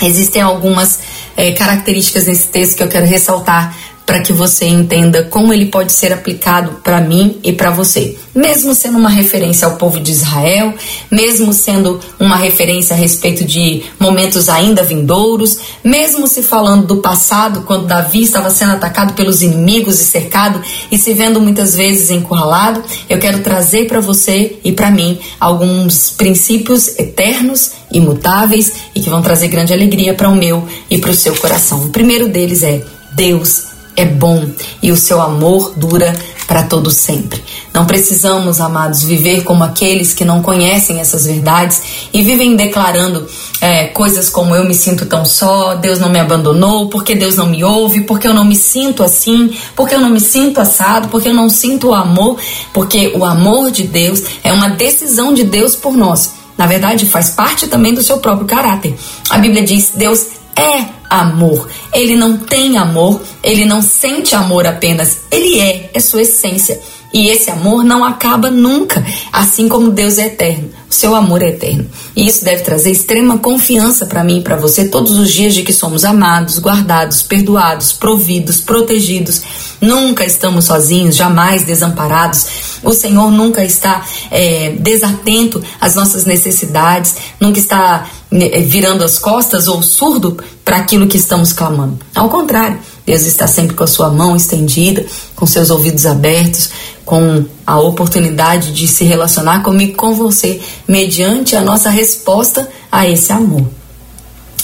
Existem 0.01 0.41
algumas 0.41 0.99
é, 1.37 1.51
características 1.51 2.25
nesse 2.25 2.47
texto 2.47 2.77
que 2.77 2.81
eu 2.81 2.87
quero 2.87 3.05
ressaltar 3.05 3.77
para 4.05 4.21
que 4.21 4.31
você 4.31 4.65
entenda 4.65 5.23
como 5.23 5.51
ele 5.51 5.65
pode 5.65 5.91
ser 5.91 6.13
aplicado 6.13 6.79
para 6.83 7.01
mim 7.01 7.39
e 7.43 7.51
para 7.51 7.71
você. 7.71 8.17
Mesmo 8.35 8.75
sendo 8.75 8.97
uma 8.97 9.09
referência 9.09 9.65
ao 9.67 9.77
povo 9.77 9.99
de 9.99 10.11
Israel, 10.11 10.73
mesmo 11.09 11.53
sendo 11.53 11.99
uma 12.19 12.35
referência 12.35 12.95
a 12.95 12.99
respeito 12.99 13.43
de 13.43 13.83
momentos 13.99 14.47
ainda 14.47 14.83
vindouros, 14.83 15.57
mesmo 15.83 16.27
se 16.27 16.43
falando 16.43 16.85
do 16.85 16.97
passado, 16.97 17.61
quando 17.61 17.87
Davi 17.87 18.23
estava 18.23 18.49
sendo 18.49 18.73
atacado 18.73 19.13
pelos 19.13 19.41
inimigos 19.41 19.99
e 19.99 20.03
cercado 20.03 20.61
e 20.91 20.97
se 20.97 21.13
vendo 21.13 21.41
muitas 21.41 21.75
vezes 21.75 22.11
encurralado, 22.11 22.83
eu 23.09 23.17
quero 23.17 23.39
trazer 23.39 23.87
para 23.87 24.01
você 24.01 24.57
e 24.63 24.71
para 24.71 24.91
mim 24.91 25.17
alguns 25.39 26.11
princípios 26.11 26.99
eternos, 26.99 27.71
imutáveis 27.91 28.73
e 28.93 28.99
que 28.99 29.09
vão 29.09 29.21
trazer 29.21 29.47
grande 29.47 29.73
alegria 29.73 30.13
para 30.13 30.29
o 30.29 30.35
meu 30.35 30.67
e 30.89 30.97
para 30.97 31.11
o 31.11 31.15
seu 31.15 31.35
coração. 31.35 31.85
O 31.85 31.89
primeiro 31.89 32.27
deles 32.27 32.61
é 32.61 32.83
Deus 33.13 33.74
é 33.95 34.05
bom 34.05 34.49
e 34.81 34.91
o 34.91 34.97
seu 34.97 35.21
amor 35.21 35.73
dura 35.75 36.15
para 36.47 36.63
todo 36.63 36.91
sempre. 36.91 37.43
Não 37.73 37.85
precisamos, 37.85 38.61
amados, 38.61 39.03
viver 39.03 39.43
como 39.43 39.63
aqueles 39.63 40.13
que 40.13 40.23
não 40.23 40.41
conhecem 40.41 40.99
essas 40.99 41.25
verdades 41.25 41.81
e 42.13 42.21
vivem 42.21 42.55
declarando 42.55 43.27
é, 43.59 43.87
coisas 43.87 44.29
como 44.29 44.55
eu 44.55 44.63
me 44.63 44.73
sinto 44.73 45.05
tão 45.05 45.25
só, 45.25 45.75
Deus 45.75 45.99
não 45.99 46.09
me 46.09 46.19
abandonou, 46.19 46.87
porque 46.89 47.15
Deus 47.15 47.35
não 47.35 47.47
me 47.47 47.63
ouve, 47.63 48.01
porque 48.01 48.27
eu 48.27 48.33
não 48.33 48.45
me 48.45 48.55
sinto 48.55 49.03
assim, 49.03 49.55
porque 49.75 49.95
eu 49.95 49.99
não 49.99 50.09
me 50.09 50.19
sinto 50.19 50.59
assado, 50.59 51.07
porque 51.07 51.29
eu 51.29 51.33
não 51.33 51.49
sinto 51.49 51.87
o 51.89 51.93
amor, 51.93 52.37
porque 52.73 53.13
o 53.15 53.25
amor 53.25 53.71
de 53.71 53.83
Deus 53.83 54.21
é 54.43 54.53
uma 54.53 54.69
decisão 54.69 55.33
de 55.33 55.43
Deus 55.43 55.75
por 55.75 55.97
nós. 55.97 56.33
Na 56.57 56.67
verdade, 56.67 57.05
faz 57.05 57.31
parte 57.31 57.67
também 57.67 57.93
do 57.93 58.01
seu 58.01 58.19
próprio 58.19 58.47
caráter. 58.47 58.95
A 59.29 59.37
Bíblia 59.37 59.63
diz: 59.63 59.91
Deus 59.95 60.27
é 60.55 60.85
amor. 61.09 61.69
Ele 61.93 62.15
não 62.15 62.37
tem 62.37 62.77
amor, 62.77 63.21
ele 63.43 63.65
não 63.65 63.81
sente 63.81 64.35
amor 64.35 64.65
apenas, 64.65 65.19
ele 65.31 65.59
é, 65.59 65.89
é 65.93 65.99
sua 65.99 66.21
essência. 66.21 66.79
E 67.15 67.29
esse 67.29 67.49
amor 67.49 67.85
não 67.85 68.03
acaba 68.03 68.51
nunca, 68.51 69.01
assim 69.31 69.69
como 69.69 69.89
Deus 69.89 70.17
é 70.17 70.25
eterno. 70.25 70.69
O 70.89 70.93
seu 70.93 71.15
amor 71.15 71.41
é 71.41 71.47
eterno. 71.47 71.89
E 72.13 72.27
isso 72.27 72.43
deve 72.43 72.63
trazer 72.63 72.91
extrema 72.91 73.37
confiança 73.37 74.05
para 74.05 74.21
mim 74.21 74.39
e 74.39 74.41
para 74.41 74.57
você 74.57 74.89
todos 74.89 75.17
os 75.17 75.31
dias 75.31 75.53
de 75.53 75.63
que 75.63 75.71
somos 75.71 76.03
amados, 76.03 76.59
guardados, 76.59 77.23
perdoados, 77.23 77.93
providos, 77.93 78.59
protegidos. 78.59 79.41
Nunca 79.79 80.25
estamos 80.25 80.65
sozinhos, 80.65 81.15
jamais 81.15 81.63
desamparados. 81.63 82.47
O 82.83 82.91
Senhor 82.91 83.31
nunca 83.31 83.63
está 83.63 84.05
é, 84.29 84.75
desatento 84.77 85.63
às 85.79 85.95
nossas 85.95 86.25
necessidades, 86.25 87.15
nunca 87.39 87.59
está 87.59 88.09
virando 88.31 89.03
as 89.03 89.17
costas 89.17 89.67
ou 89.67 89.81
surdo 89.81 90.37
para 90.63 90.77
aquilo 90.77 91.07
que 91.07 91.17
estamos 91.17 91.53
clamando. 91.53 91.99
Ao 92.13 92.29
contrário, 92.29 92.79
Deus 93.05 93.23
está 93.23 93.47
sempre 93.47 93.75
com 93.75 93.83
a 93.83 93.87
sua 93.87 94.09
mão 94.09 94.35
estendida, 94.35 95.05
com 95.35 95.45
seus 95.45 95.69
ouvidos 95.69 96.05
abertos, 96.05 96.69
com 97.05 97.45
a 97.65 97.79
oportunidade 97.79 98.73
de 98.73 98.87
se 98.87 99.03
relacionar 99.03 99.61
comigo, 99.61 99.95
com 99.95 100.15
você, 100.15 100.59
mediante 100.87 101.55
a 101.55 101.61
nossa 101.61 101.89
resposta 101.89 102.67
a 102.91 103.07
esse 103.07 103.31
amor. 103.31 103.65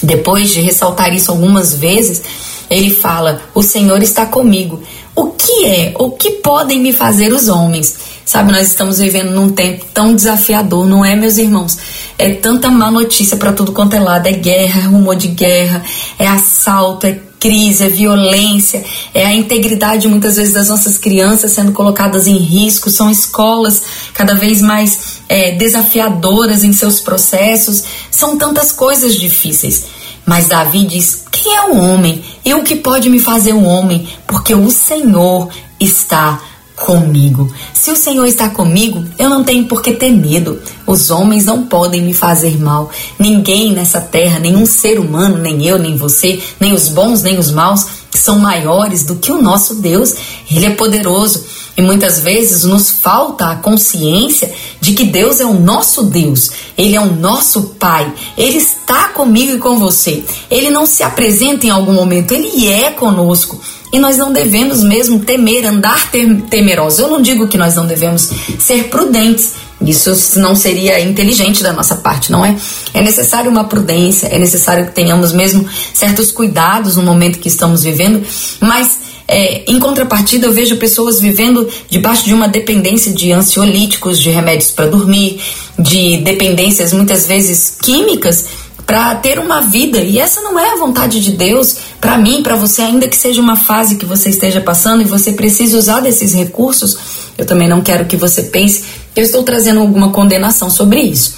Depois 0.01 0.49
de 0.49 0.61
ressaltar 0.61 1.13
isso 1.13 1.29
algumas 1.29 1.75
vezes, 1.75 2.23
ele 2.69 2.89
fala: 2.89 3.41
O 3.53 3.61
Senhor 3.61 4.01
está 4.01 4.25
comigo. 4.25 4.81
O 5.15 5.31
que 5.31 5.65
é? 5.65 5.93
O 5.99 6.11
que 6.11 6.31
podem 6.31 6.79
me 6.79 6.93
fazer 6.93 7.31
os 7.31 7.47
homens? 7.47 7.95
Sabe, 8.25 8.51
nós 8.51 8.67
estamos 8.67 8.99
vivendo 8.99 9.31
num 9.31 9.49
tempo 9.49 9.85
tão 9.93 10.15
desafiador, 10.15 10.87
não 10.87 11.03
é, 11.03 11.15
meus 11.15 11.37
irmãos? 11.37 11.77
É 12.21 12.35
tanta 12.35 12.69
má 12.69 12.91
notícia 12.91 13.35
para 13.35 13.51
tudo 13.51 13.71
quanto 13.71 13.95
é 13.95 13.99
lado: 13.99 14.27
é 14.27 14.31
guerra, 14.31 14.81
é 14.81 14.85
rumor 14.85 15.15
de 15.15 15.29
guerra, 15.29 15.83
é 16.19 16.27
assalto, 16.27 17.07
é 17.07 17.19
crise, 17.39 17.83
é 17.83 17.89
violência, 17.89 18.83
é 19.11 19.25
a 19.25 19.33
integridade 19.33 20.07
muitas 20.07 20.35
vezes 20.35 20.53
das 20.53 20.69
nossas 20.69 20.99
crianças 20.99 21.51
sendo 21.51 21.71
colocadas 21.71 22.27
em 22.27 22.37
risco, 22.37 22.91
são 22.91 23.09
escolas 23.09 23.81
cada 24.13 24.35
vez 24.35 24.61
mais 24.61 25.21
é, 25.27 25.53
desafiadoras 25.55 26.63
em 26.63 26.71
seus 26.71 26.99
processos, 26.99 27.83
são 28.11 28.37
tantas 28.37 28.71
coisas 28.71 29.15
difíceis. 29.15 29.85
Mas 30.23 30.49
Davi 30.49 30.85
diz: 30.85 31.23
quem 31.31 31.55
é 31.55 31.63
o 31.71 31.77
homem? 31.77 32.23
E 32.45 32.53
o 32.53 32.61
que 32.61 32.75
pode 32.75 33.09
me 33.09 33.17
fazer 33.17 33.53
um 33.53 33.65
homem? 33.65 34.07
Porque 34.27 34.53
o 34.53 34.69
Senhor 34.69 35.49
está 35.79 36.39
comigo. 36.81 37.51
Se 37.73 37.91
o 37.91 37.95
Senhor 37.95 38.25
está 38.25 38.49
comigo, 38.49 39.03
eu 39.17 39.29
não 39.29 39.43
tenho 39.43 39.65
por 39.65 39.81
que 39.81 39.93
ter 39.93 40.11
medo. 40.11 40.59
Os 40.85 41.11
homens 41.11 41.45
não 41.45 41.67
podem 41.67 42.01
me 42.01 42.13
fazer 42.13 42.59
mal. 42.59 42.89
Ninguém 43.17 43.71
nessa 43.71 44.01
terra, 44.01 44.39
nenhum 44.39 44.65
ser 44.65 44.99
humano, 44.99 45.37
nem 45.37 45.65
eu, 45.65 45.77
nem 45.77 45.95
você, 45.95 46.41
nem 46.59 46.73
os 46.73 46.89
bons, 46.89 47.21
nem 47.21 47.37
os 47.37 47.51
maus, 47.51 47.85
são 48.11 48.39
maiores 48.39 49.03
do 49.03 49.15
que 49.15 49.31
o 49.31 49.41
nosso 49.41 49.75
Deus. 49.75 50.15
Ele 50.49 50.65
é 50.65 50.71
poderoso. 50.71 51.45
E 51.77 51.81
muitas 51.81 52.19
vezes 52.19 52.63
nos 52.63 52.91
falta 52.91 53.45
a 53.45 53.55
consciência 53.55 54.51
de 54.81 54.93
que 54.93 55.05
Deus 55.05 55.39
é 55.39 55.45
o 55.45 55.53
nosso 55.53 56.03
Deus, 56.03 56.51
Ele 56.77 56.97
é 56.97 56.99
o 56.99 57.15
nosso 57.15 57.61
Pai, 57.79 58.13
Ele 58.37 58.57
está 58.57 59.07
comigo 59.09 59.53
e 59.53 59.57
com 59.57 59.79
você. 59.79 60.21
Ele 60.49 60.69
não 60.69 60.85
se 60.85 61.01
apresenta 61.01 61.65
em 61.65 61.69
algum 61.69 61.93
momento, 61.93 62.33
Ele 62.33 62.67
é 62.67 62.91
conosco. 62.91 63.59
E 63.91 63.99
nós 63.99 64.17
não 64.17 64.31
devemos 64.31 64.81
mesmo 64.83 65.19
temer, 65.19 65.65
andar 65.65 66.11
temerosos. 66.49 66.99
Eu 66.99 67.09
não 67.09 67.21
digo 67.21 67.47
que 67.47 67.57
nós 67.57 67.75
não 67.75 67.85
devemos 67.85 68.29
ser 68.59 68.85
prudentes. 68.85 69.53
Isso 69.85 70.39
não 70.39 70.55
seria 70.55 70.99
inteligente 70.99 71.63
da 71.63 71.73
nossa 71.73 71.95
parte, 71.95 72.31
não 72.31 72.45
é? 72.45 72.55
É 72.93 73.01
necessário 73.01 73.49
uma 73.49 73.63
prudência, 73.63 74.27
é 74.27 74.37
necessário 74.37 74.85
que 74.85 74.91
tenhamos 74.91 75.33
mesmo 75.33 75.67
certos 75.93 76.31
cuidados 76.31 76.95
no 76.95 77.03
momento 77.03 77.39
que 77.39 77.47
estamos 77.47 77.83
vivendo, 77.83 78.23
mas 78.59 78.99
é, 79.27 79.63
em 79.65 79.79
contrapartida, 79.79 80.45
eu 80.45 80.51
vejo 80.51 80.75
pessoas 80.75 81.21
vivendo 81.21 81.67
debaixo 81.89 82.25
de 82.25 82.33
uma 82.33 82.49
dependência 82.49 83.13
de 83.13 83.31
ansiolíticos, 83.31 84.19
de 84.19 84.29
remédios 84.29 84.71
para 84.71 84.87
dormir, 84.87 85.41
de 85.79 86.17
dependências 86.17 86.91
muitas 86.91 87.25
vezes 87.25 87.77
químicas 87.81 88.45
para 88.91 89.15
ter 89.15 89.39
uma 89.39 89.61
vida. 89.61 89.99
E 89.99 90.19
essa 90.19 90.41
não 90.41 90.59
é 90.59 90.73
a 90.73 90.75
vontade 90.75 91.21
de 91.21 91.31
Deus 91.31 91.77
para 92.01 92.17
mim, 92.17 92.43
para 92.43 92.57
você, 92.57 92.81
ainda 92.81 93.07
que 93.07 93.15
seja 93.15 93.41
uma 93.41 93.55
fase 93.55 93.95
que 93.95 94.05
você 94.05 94.29
esteja 94.29 94.59
passando 94.59 95.01
e 95.01 95.05
você 95.05 95.31
precise 95.31 95.77
usar 95.77 96.01
desses 96.01 96.33
recursos. 96.33 96.97
Eu 97.37 97.45
também 97.45 97.69
não 97.69 97.81
quero 97.81 98.03
que 98.03 98.17
você 98.17 98.43
pense 98.43 98.83
que 99.15 99.21
eu 99.21 99.23
estou 99.23 99.43
trazendo 99.43 99.79
alguma 99.79 100.09
condenação 100.09 100.69
sobre 100.69 100.99
isso. 100.99 101.35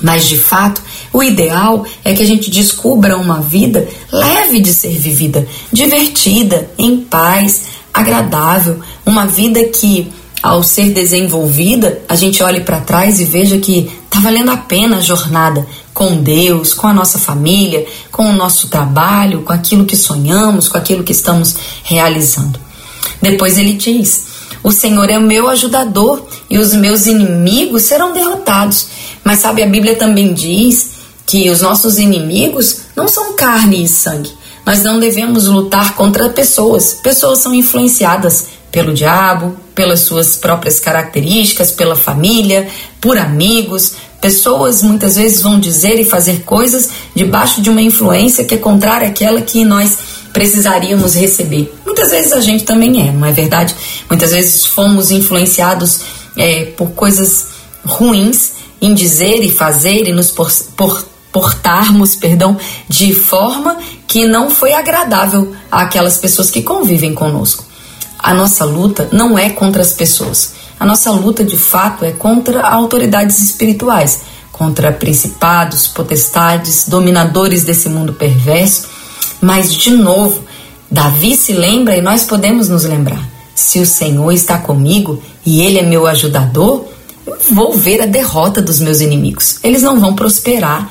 Mas 0.00 0.26
de 0.26 0.38
fato, 0.38 0.80
o 1.12 1.22
ideal 1.22 1.84
é 2.02 2.14
que 2.14 2.22
a 2.22 2.26
gente 2.26 2.50
descubra 2.50 3.18
uma 3.18 3.42
vida 3.42 3.86
leve 4.10 4.58
de 4.58 4.72
ser 4.72 4.96
vivida, 4.96 5.46
divertida, 5.70 6.70
em 6.78 6.96
paz, 6.96 7.64
agradável, 7.92 8.80
uma 9.04 9.26
vida 9.26 9.62
que 9.64 10.10
ao 10.42 10.62
ser 10.62 10.92
desenvolvida, 10.92 12.00
a 12.08 12.14
gente 12.14 12.42
olhe 12.42 12.60
para 12.60 12.80
trás 12.80 13.20
e 13.20 13.24
veja 13.26 13.58
que 13.58 13.90
está 14.04 14.18
valendo 14.18 14.50
a 14.50 14.56
pena 14.56 14.96
a 14.96 15.00
jornada 15.00 15.66
com 15.96 16.18
Deus, 16.22 16.74
com 16.74 16.86
a 16.86 16.92
nossa 16.92 17.18
família, 17.18 17.86
com 18.12 18.28
o 18.28 18.32
nosso 18.34 18.68
trabalho, 18.68 19.40
com 19.40 19.52
aquilo 19.54 19.86
que 19.86 19.96
sonhamos, 19.96 20.68
com 20.68 20.76
aquilo 20.76 21.02
que 21.02 21.10
estamos 21.10 21.56
realizando. 21.84 22.60
Depois 23.22 23.56
ele 23.56 23.72
diz: 23.72 24.26
O 24.62 24.70
Senhor 24.70 25.08
é 25.08 25.16
o 25.16 25.22
meu 25.22 25.48
ajudador 25.48 26.22
e 26.50 26.58
os 26.58 26.74
meus 26.74 27.06
inimigos 27.06 27.84
serão 27.84 28.12
derrotados. 28.12 28.88
Mas 29.24 29.38
sabe, 29.38 29.62
a 29.62 29.66
Bíblia 29.66 29.96
também 29.96 30.34
diz 30.34 30.90
que 31.24 31.48
os 31.48 31.62
nossos 31.62 31.98
inimigos 31.98 32.80
não 32.94 33.08
são 33.08 33.32
carne 33.32 33.82
e 33.82 33.88
sangue. 33.88 34.30
Nós 34.66 34.82
não 34.82 35.00
devemos 35.00 35.46
lutar 35.46 35.94
contra 35.94 36.28
pessoas. 36.28 36.92
Pessoas 37.02 37.38
são 37.38 37.54
influenciadas 37.54 38.48
pelo 38.70 38.92
diabo, 38.92 39.56
pelas 39.74 40.00
suas 40.00 40.36
próprias 40.36 40.78
características, 40.78 41.70
pela 41.70 41.96
família, 41.96 42.68
por 43.00 43.16
amigos. 43.16 43.94
Pessoas 44.20 44.82
muitas 44.82 45.16
vezes 45.16 45.40
vão 45.40 45.60
dizer 45.60 46.00
e 46.00 46.04
fazer 46.04 46.42
coisas 46.42 46.90
debaixo 47.14 47.60
de 47.60 47.70
uma 47.70 47.82
influência 47.82 48.44
que 48.44 48.54
é 48.54 48.58
contrária 48.58 49.08
àquela 49.08 49.40
que 49.40 49.64
nós 49.64 49.98
precisaríamos 50.32 51.14
receber. 51.14 51.74
Muitas 51.84 52.10
vezes 52.10 52.32
a 52.32 52.40
gente 52.40 52.64
também 52.64 53.08
é, 53.08 53.12
não 53.12 53.26
é 53.26 53.32
verdade? 53.32 53.74
Muitas 54.08 54.32
vezes 54.32 54.66
fomos 54.66 55.10
influenciados 55.10 56.00
é, 56.36 56.64
por 56.76 56.90
coisas 56.90 57.48
ruins 57.84 58.52
em 58.80 58.92
dizer 58.92 59.42
e 59.42 59.50
fazer 59.50 60.06
e 60.06 60.12
nos 60.12 60.30
por, 60.30 60.52
por, 60.76 61.06
portarmos, 61.32 62.14
perdão, 62.14 62.56
de 62.88 63.14
forma 63.14 63.78
que 64.06 64.26
não 64.26 64.50
foi 64.50 64.72
agradável 64.72 65.54
àquelas 65.70 66.18
pessoas 66.18 66.50
que 66.50 66.62
convivem 66.62 67.14
conosco. 67.14 67.64
A 68.18 68.34
nossa 68.34 68.64
luta 68.64 69.08
não 69.12 69.38
é 69.38 69.50
contra 69.50 69.82
as 69.82 69.92
pessoas. 69.92 70.54
A 70.78 70.84
nossa 70.84 71.10
luta, 71.10 71.42
de 71.42 71.56
fato, 71.56 72.04
é 72.04 72.12
contra 72.12 72.60
autoridades 72.60 73.40
espirituais, 73.40 74.20
contra 74.52 74.92
principados, 74.92 75.86
potestades, 75.86 76.86
dominadores 76.88 77.64
desse 77.64 77.88
mundo 77.88 78.12
perverso. 78.12 78.88
Mas, 79.40 79.72
de 79.72 79.90
novo, 79.90 80.44
Davi 80.90 81.34
se 81.34 81.52
lembra 81.52 81.96
e 81.96 82.02
nós 82.02 82.24
podemos 82.24 82.68
nos 82.68 82.84
lembrar. 82.84 83.26
Se 83.54 83.80
o 83.80 83.86
Senhor 83.86 84.30
está 84.32 84.58
comigo 84.58 85.22
e 85.44 85.62
Ele 85.62 85.78
é 85.78 85.82
meu 85.82 86.06
ajudador, 86.06 86.84
vou 87.50 87.72
ver 87.72 88.02
a 88.02 88.06
derrota 88.06 88.60
dos 88.60 88.80
meus 88.80 89.00
inimigos. 89.00 89.58
Eles 89.62 89.82
não 89.82 89.98
vão 89.98 90.14
prosperar. 90.14 90.90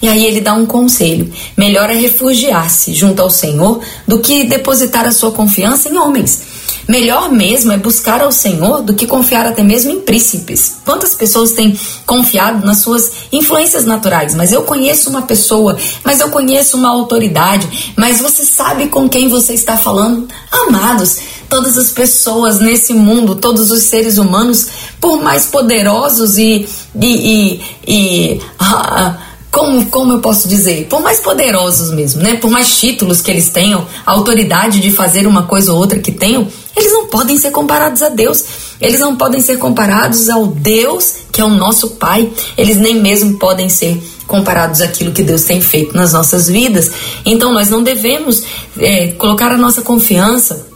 E 0.00 0.08
aí 0.08 0.26
ele 0.26 0.40
dá 0.40 0.52
um 0.52 0.66
conselho: 0.66 1.32
melhor 1.56 1.88
é 1.90 1.94
refugiar-se 1.94 2.92
junto 2.92 3.22
ao 3.22 3.30
Senhor 3.30 3.80
do 4.06 4.18
que 4.18 4.44
depositar 4.44 5.06
a 5.06 5.12
sua 5.12 5.30
confiança 5.30 5.88
em 5.88 5.96
homens. 5.96 6.42
Melhor 6.88 7.30
mesmo 7.30 7.72
é 7.72 7.76
buscar 7.76 8.20
ao 8.20 8.32
Senhor 8.32 8.82
do 8.82 8.94
que 8.94 9.06
confiar 9.06 9.46
até 9.46 9.62
mesmo 9.62 9.92
em 9.92 10.00
príncipes. 10.00 10.76
Quantas 10.84 11.14
pessoas 11.14 11.52
têm 11.52 11.78
confiado 12.04 12.66
nas 12.66 12.78
suas 12.78 13.10
influências 13.30 13.84
naturais? 13.84 14.34
Mas 14.34 14.52
eu 14.52 14.62
conheço 14.62 15.08
uma 15.10 15.22
pessoa, 15.22 15.76
mas 16.04 16.20
eu 16.20 16.30
conheço 16.30 16.76
uma 16.76 16.90
autoridade, 16.90 17.92
mas 17.96 18.20
você 18.20 18.44
sabe 18.44 18.88
com 18.88 19.08
quem 19.08 19.28
você 19.28 19.54
está 19.54 19.76
falando? 19.76 20.28
Amados, 20.50 21.18
todas 21.48 21.76
as 21.76 21.90
pessoas 21.90 22.60
nesse 22.60 22.94
mundo, 22.94 23.34
todos 23.34 23.70
os 23.70 23.82
seres 23.82 24.18
humanos, 24.18 24.68
por 25.00 25.22
mais 25.22 25.46
poderosos 25.46 26.38
e. 26.38 26.66
e, 27.00 27.06
e, 27.06 27.60
e 27.86 28.40
ah, 28.58 29.16
como, 29.52 29.84
como 29.90 30.14
eu 30.14 30.20
posso 30.20 30.48
dizer, 30.48 30.86
por 30.88 31.02
mais 31.02 31.20
poderosos 31.20 31.90
mesmo, 31.92 32.22
né? 32.22 32.36
Por 32.36 32.50
mais 32.50 32.74
títulos 32.80 33.20
que 33.20 33.30
eles 33.30 33.50
tenham, 33.50 33.86
autoridade 34.06 34.80
de 34.80 34.90
fazer 34.90 35.26
uma 35.26 35.42
coisa 35.42 35.74
ou 35.74 35.78
outra 35.78 35.98
que 35.98 36.10
tenham, 36.10 36.48
eles 36.74 36.90
não 36.90 37.06
podem 37.06 37.38
ser 37.38 37.50
comparados 37.50 38.00
a 38.00 38.08
Deus. 38.08 38.42
Eles 38.80 38.98
não 38.98 39.14
podem 39.14 39.42
ser 39.42 39.58
comparados 39.58 40.30
ao 40.30 40.46
Deus 40.46 41.16
que 41.30 41.42
é 41.42 41.44
o 41.44 41.50
nosso 41.50 41.90
Pai. 41.90 42.32
Eles 42.56 42.78
nem 42.78 42.94
mesmo 42.94 43.38
podem 43.38 43.68
ser 43.68 44.02
comparados 44.26 44.80
àquilo 44.80 45.12
que 45.12 45.22
Deus 45.22 45.42
tem 45.44 45.60
feito 45.60 45.94
nas 45.94 46.14
nossas 46.14 46.48
vidas. 46.48 46.90
Então 47.22 47.52
nós 47.52 47.68
não 47.68 47.82
devemos 47.82 48.42
é, 48.78 49.08
colocar 49.08 49.52
a 49.52 49.58
nossa 49.58 49.82
confiança, 49.82 50.66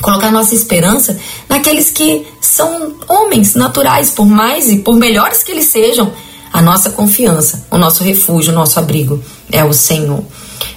colocar 0.00 0.30
nossa 0.30 0.54
esperança 0.54 1.18
naqueles 1.48 1.90
que 1.90 2.24
são 2.40 2.94
homens 3.08 3.56
naturais, 3.56 4.10
por 4.10 4.26
mais 4.26 4.70
e 4.70 4.78
por 4.78 4.94
melhores 4.94 5.42
que 5.42 5.50
eles 5.50 5.66
sejam 5.66 6.12
a 6.52 6.60
nossa 6.60 6.90
confiança, 6.90 7.64
o 7.70 7.78
nosso 7.78 8.04
refúgio, 8.04 8.52
o 8.52 8.54
nosso 8.54 8.78
abrigo 8.78 9.22
é 9.50 9.64
o 9.64 9.72
Senhor. 9.72 10.22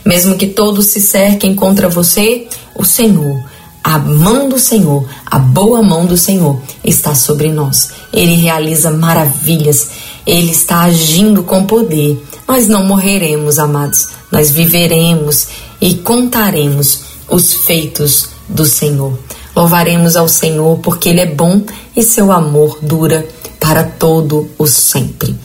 Mesmo 0.05 0.37
que 0.37 0.47
todos 0.47 0.87
se 0.87 1.01
cerquem 1.01 1.55
contra 1.55 1.89
você, 1.89 2.47
o 2.75 2.85
Senhor 2.85 3.43
a 3.85 3.99
mão 3.99 4.49
do 4.49 4.57
Senhor, 4.57 5.07
a 5.27 5.37
boa 5.37 5.83
mão 5.83 6.07
do 6.07 6.17
Senhor 6.17 6.59
está 6.83 7.13
sobre 7.13 7.49
nós. 7.49 7.91
Ele 8.11 8.33
realiza 8.33 8.89
maravilhas, 8.89 9.89
ele 10.25 10.49
está 10.49 10.81
agindo 10.81 11.43
com 11.43 11.65
poder. 11.65 12.19
Nós 12.47 12.67
não 12.67 12.83
morreremos, 12.83 13.59
amados, 13.59 14.07
nós 14.31 14.49
viveremos 14.49 15.49
e 15.79 15.93
contaremos 15.93 17.01
os 17.29 17.53
feitos 17.53 18.29
do 18.49 18.65
Senhor. 18.65 19.19
Louvaremos 19.55 20.15
ao 20.15 20.27
Senhor 20.27 20.79
porque 20.79 21.09
Ele 21.09 21.21
é 21.21 21.27
bom 21.27 21.61
e 21.95 22.01
seu 22.01 22.31
amor 22.31 22.79
dura 22.81 23.23
para 23.59 23.83
todo 23.83 24.49
o 24.57 24.65
sempre. 24.65 25.35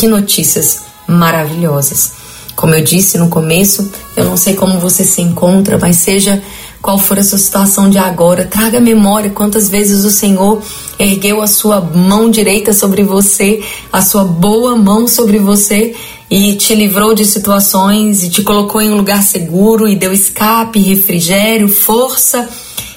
Que 0.00 0.08
notícias 0.08 0.84
maravilhosas! 1.06 2.12
Como 2.56 2.74
eu 2.74 2.82
disse 2.82 3.18
no 3.18 3.28
começo, 3.28 3.92
eu 4.16 4.24
não 4.24 4.34
sei 4.34 4.54
como 4.54 4.80
você 4.80 5.04
se 5.04 5.20
encontra, 5.20 5.76
mas 5.76 5.96
seja 5.96 6.42
qual 6.80 6.96
for 6.96 7.18
a 7.18 7.22
sua 7.22 7.36
situação 7.36 7.90
de 7.90 7.98
agora, 7.98 8.46
traga 8.46 8.80
memória 8.80 9.30
quantas 9.30 9.68
vezes 9.68 10.02
o 10.06 10.10
Senhor 10.10 10.62
ergueu 10.98 11.42
a 11.42 11.46
sua 11.46 11.82
mão 11.82 12.30
direita 12.30 12.72
sobre 12.72 13.02
você, 13.02 13.62
a 13.92 14.00
sua 14.00 14.24
boa 14.24 14.74
mão 14.74 15.06
sobre 15.06 15.38
você 15.38 15.94
e 16.30 16.54
te 16.54 16.74
livrou 16.74 17.12
de 17.14 17.26
situações 17.26 18.24
e 18.24 18.30
te 18.30 18.42
colocou 18.42 18.80
em 18.80 18.90
um 18.90 18.96
lugar 18.96 19.22
seguro 19.22 19.86
e 19.86 19.96
deu 19.96 20.14
escape, 20.14 20.80
refrigério, 20.80 21.68
força. 21.68 22.48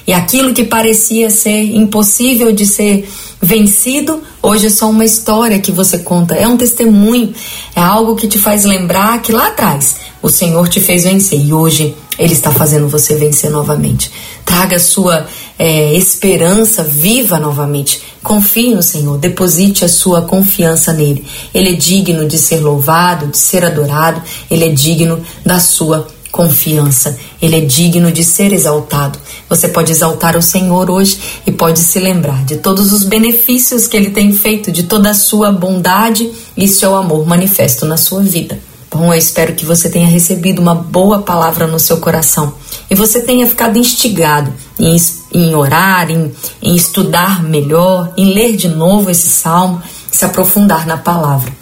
E 0.06 0.12
aquilo 0.14 0.54
que 0.54 0.64
parecia 0.64 1.28
ser 1.28 1.64
impossível 1.64 2.50
de 2.50 2.64
ser 2.64 3.06
vencido, 3.42 4.22
hoje 4.44 4.66
é 4.66 4.70
só 4.70 4.88
uma 4.90 5.04
história 5.04 5.58
que 5.58 5.72
você 5.72 5.98
conta, 5.98 6.34
é 6.34 6.46
um 6.46 6.56
testemunho, 6.56 7.32
é 7.74 7.80
algo 7.80 8.14
que 8.14 8.28
te 8.28 8.38
faz 8.38 8.64
lembrar 8.64 9.20
que 9.22 9.32
lá 9.32 9.48
atrás 9.48 9.96
o 10.22 10.28
Senhor 10.28 10.68
te 10.68 10.80
fez 10.80 11.04
vencer 11.04 11.40
e 11.40 11.52
hoje 11.52 11.94
Ele 12.18 12.32
está 12.32 12.50
fazendo 12.50 12.88
você 12.88 13.14
vencer 13.16 13.50
novamente. 13.50 14.10
Traga 14.44 14.78
sua 14.78 15.26
é, 15.58 15.94
esperança 15.94 16.82
viva 16.82 17.38
novamente. 17.38 18.00
Confie 18.22 18.74
no 18.74 18.82
Senhor, 18.82 19.18
deposite 19.18 19.84
a 19.84 19.88
sua 19.88 20.22
confiança 20.22 20.92
nele. 20.92 21.24
Ele 21.52 21.70
é 21.70 21.74
digno 21.74 22.26
de 22.26 22.38
ser 22.38 22.60
louvado, 22.60 23.26
de 23.26 23.36
ser 23.36 23.64
adorado, 23.64 24.22
ele 24.50 24.64
é 24.64 24.68
digno 24.70 25.22
da 25.44 25.58
sua 25.58 26.06
confiança. 26.34 27.16
Ele 27.40 27.58
é 27.58 27.60
digno 27.60 28.10
de 28.10 28.24
ser 28.24 28.52
exaltado. 28.52 29.16
Você 29.48 29.68
pode 29.68 29.92
exaltar 29.92 30.36
o 30.36 30.42
Senhor 30.42 30.90
hoje 30.90 31.16
e 31.46 31.52
pode 31.52 31.78
se 31.78 32.00
lembrar 32.00 32.44
de 32.44 32.56
todos 32.56 32.92
os 32.92 33.04
benefícios 33.04 33.86
que 33.86 33.96
ele 33.96 34.10
tem 34.10 34.32
feito, 34.32 34.72
de 34.72 34.82
toda 34.82 35.10
a 35.10 35.14
sua 35.14 35.52
bondade 35.52 36.28
e 36.56 36.66
seu 36.66 36.96
amor 36.96 37.24
manifesto 37.24 37.86
na 37.86 37.96
sua 37.96 38.20
vida. 38.20 38.58
Bom, 38.90 39.14
eu 39.14 39.18
espero 39.18 39.54
que 39.54 39.64
você 39.64 39.88
tenha 39.88 40.08
recebido 40.08 40.60
uma 40.60 40.74
boa 40.74 41.22
palavra 41.22 41.68
no 41.68 41.78
seu 41.78 41.98
coração 41.98 42.54
e 42.90 42.96
você 42.96 43.20
tenha 43.20 43.46
ficado 43.46 43.78
instigado 43.78 44.52
em, 44.76 44.96
em 45.32 45.54
orar, 45.54 46.10
em, 46.10 46.32
em 46.60 46.74
estudar 46.74 47.44
melhor, 47.44 48.12
em 48.16 48.34
ler 48.34 48.56
de 48.56 48.66
novo 48.66 49.08
esse 49.08 49.28
salmo, 49.28 49.80
se 50.10 50.24
aprofundar 50.24 50.84
na 50.84 50.96
palavra. 50.96 51.52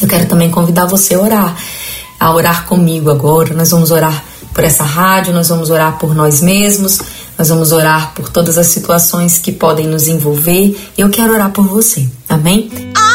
Eu 0.00 0.08
quero 0.08 0.26
também 0.26 0.50
convidar 0.50 0.86
você 0.86 1.14
a 1.14 1.20
orar, 1.20 1.56
a 2.20 2.32
orar 2.32 2.66
comigo 2.66 3.10
agora. 3.10 3.54
Nós 3.54 3.70
vamos 3.70 3.90
orar 3.90 4.22
por 4.54 4.62
essa 4.62 4.84
rádio, 4.84 5.32
nós 5.32 5.48
vamos 5.48 5.70
orar 5.70 5.98
por 5.98 6.14
nós 6.14 6.42
mesmos, 6.42 7.00
nós 7.38 7.48
vamos 7.48 7.72
orar 7.72 8.12
por 8.14 8.28
todas 8.28 8.58
as 8.58 8.66
situações 8.66 9.38
que 9.38 9.50
podem 9.50 9.86
nos 9.86 10.06
envolver. 10.06 10.78
Eu 10.98 11.08
quero 11.08 11.32
orar 11.32 11.50
por 11.50 11.66
você. 11.66 12.06
Amém? 12.28 12.70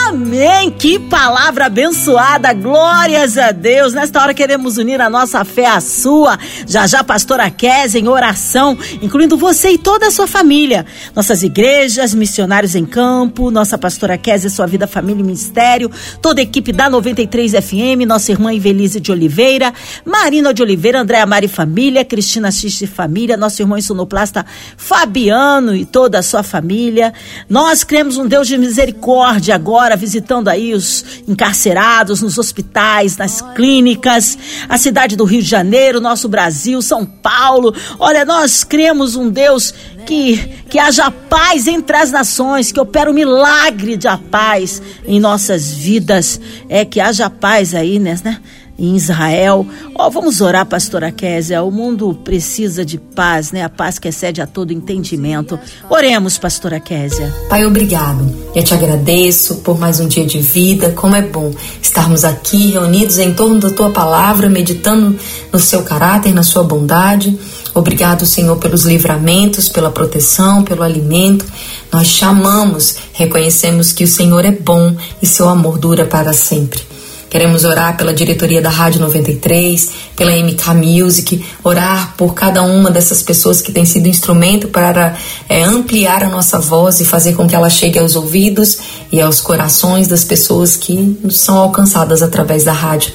Amém! 0.07 0.69
Que 0.69 0.99
palavra 0.99 1.65
abençoada! 1.65 2.53
Glórias 2.53 3.39
a 3.39 3.51
Deus! 3.51 3.91
Nesta 3.91 4.21
hora 4.21 4.35
queremos 4.35 4.77
unir 4.77 5.01
a 5.01 5.09
nossa 5.09 5.43
fé 5.43 5.65
à 5.65 5.81
sua. 5.81 6.37
Já 6.67 6.85
já, 6.85 7.03
pastora 7.03 7.49
Kézia, 7.49 7.99
em 7.99 8.07
oração, 8.07 8.77
incluindo 9.01 9.35
você 9.35 9.71
e 9.71 9.77
toda 9.79 10.05
a 10.05 10.11
sua 10.11 10.27
família. 10.27 10.85
Nossas 11.15 11.41
igrejas, 11.41 12.13
missionários 12.13 12.75
em 12.75 12.85
campo, 12.85 13.49
nossa 13.49 13.79
pastora 13.79 14.15
Kézia, 14.15 14.47
sua 14.47 14.67
vida, 14.67 14.85
família 14.85 15.21
e 15.21 15.25
ministério, 15.25 15.89
toda 16.21 16.39
a 16.39 16.43
equipe 16.43 16.71
da 16.71 16.87
93 16.87 17.53
FM, 17.53 18.05
nossa 18.05 18.31
irmã 18.31 18.53
Ivelise 18.53 18.99
de 18.99 19.11
Oliveira, 19.11 19.73
Marina 20.05 20.53
de 20.53 20.61
Oliveira, 20.61 21.01
Andréa 21.01 21.25
Mari 21.25 21.47
Família, 21.47 22.05
Cristina 22.05 22.51
X 22.51 22.73
de 22.73 22.85
Família, 22.85 23.35
nosso 23.35 23.59
irmão 23.59 23.81
sonoplasta 23.81 24.45
Fabiano 24.77 25.75
e 25.75 25.83
toda 25.83 26.19
a 26.19 26.23
sua 26.23 26.43
família. 26.43 27.11
Nós 27.49 27.83
cremos 27.83 28.17
um 28.17 28.27
Deus 28.27 28.47
de 28.47 28.55
misericórdia 28.55 29.55
agora, 29.55 29.94
visitando 29.95 30.47
aí 30.47 30.73
os 30.73 31.05
encarcerados 31.27 32.21
nos 32.21 32.37
hospitais, 32.37 33.17
nas 33.17 33.41
clínicas, 33.55 34.37
a 34.67 34.77
cidade 34.77 35.15
do 35.15 35.25
Rio 35.25 35.41
de 35.41 35.49
Janeiro, 35.49 36.01
nosso 36.01 36.27
Brasil, 36.27 36.81
São 36.81 37.05
Paulo. 37.05 37.73
Olha, 37.99 38.25
nós 38.25 38.63
cremos 38.63 39.15
um 39.15 39.29
Deus 39.29 39.73
que, 40.05 40.37
que 40.69 40.77
haja 40.77 41.09
paz 41.09 41.67
entre 41.67 41.97
as 41.97 42.11
nações, 42.11 42.71
que 42.71 42.79
opera 42.79 43.09
o 43.09 43.13
um 43.13 43.15
milagre 43.15 43.97
de 43.97 44.07
a 44.07 44.17
paz 44.17 44.81
em 45.07 45.19
nossas 45.19 45.71
vidas. 45.73 46.39
É 46.69 46.85
que 46.85 46.99
haja 46.99 47.29
paz 47.29 47.73
aí, 47.73 47.99
né? 47.99 48.39
Em 48.77 48.95
Israel. 48.95 49.65
Oh, 49.97 50.09
vamos 50.09 50.41
orar, 50.41 50.65
pastora 50.65 51.11
Késia. 51.11 51.63
O 51.63 51.71
mundo 51.71 52.13
precisa 52.23 52.83
de 52.83 52.97
paz, 52.97 53.51
né? 53.51 53.63
A 53.63 53.69
paz 53.69 53.97
que 53.97 54.07
excede 54.07 54.41
a 54.41 54.47
todo 54.47 54.71
entendimento. 54.71 55.57
Oremos, 55.89 56.37
pastora 56.37 56.79
Késia. 56.79 57.33
Pai, 57.49 57.65
obrigado. 57.65 58.29
Eu 58.53 58.63
te 58.63 58.73
agradeço 58.73 59.55
por 59.57 59.79
mais 59.79 59.99
um 59.99 60.07
dia 60.07 60.25
de 60.25 60.39
vida. 60.39 60.91
Como 60.91 61.15
é 61.15 61.21
bom 61.21 61.53
estarmos 61.81 62.23
aqui 62.23 62.71
reunidos 62.71 63.17
em 63.17 63.33
torno 63.33 63.59
da 63.59 63.69
tua 63.69 63.89
palavra, 63.89 64.49
meditando 64.49 65.17
no 65.51 65.59
seu 65.59 65.83
caráter, 65.83 66.33
na 66.33 66.43
sua 66.43 66.63
bondade. 66.63 67.37
Obrigado, 67.73 68.25
Senhor, 68.25 68.57
pelos 68.57 68.85
livramentos, 68.85 69.67
pela 69.67 69.91
proteção, 69.91 70.63
pelo 70.63 70.83
alimento. 70.83 71.45
Nós 71.91 72.07
chamamos, 72.07 72.95
reconhecemos 73.13 73.91
que 73.91 74.03
o 74.03 74.07
Senhor 74.07 74.45
é 74.45 74.51
bom 74.51 74.95
e 75.21 75.25
seu 75.25 75.49
amor 75.49 75.77
dura 75.77 76.05
para 76.05 76.31
sempre. 76.31 76.94
Queremos 77.35 77.65
orar 77.65 77.97
pela 77.97 78.13
diretoria 78.13 78.61
da 78.61 78.69
Rádio 78.69 79.01
93, 79.01 79.89
pela 80.15 80.31
MK 80.31 80.73
Music, 80.73 81.45
orar 81.65 82.13
por 82.15 82.33
cada 82.33 82.63
uma 82.63 82.89
dessas 82.89 83.21
pessoas 83.21 83.59
que 83.59 83.73
tem 83.73 83.83
sido 83.83 84.07
instrumento 84.07 84.69
para 84.69 85.17
é, 85.49 85.61
ampliar 85.61 86.23
a 86.23 86.29
nossa 86.29 86.59
voz 86.59 87.01
e 87.01 87.05
fazer 87.05 87.33
com 87.33 87.45
que 87.45 87.53
ela 87.53 87.69
chegue 87.69 87.99
aos 87.99 88.15
ouvidos 88.15 88.77
e 89.11 89.19
aos 89.19 89.41
corações 89.41 90.07
das 90.07 90.23
pessoas 90.23 90.77
que 90.77 91.19
são 91.29 91.57
alcançadas 91.57 92.23
através 92.23 92.63
da 92.63 92.71
rádio. 92.71 93.11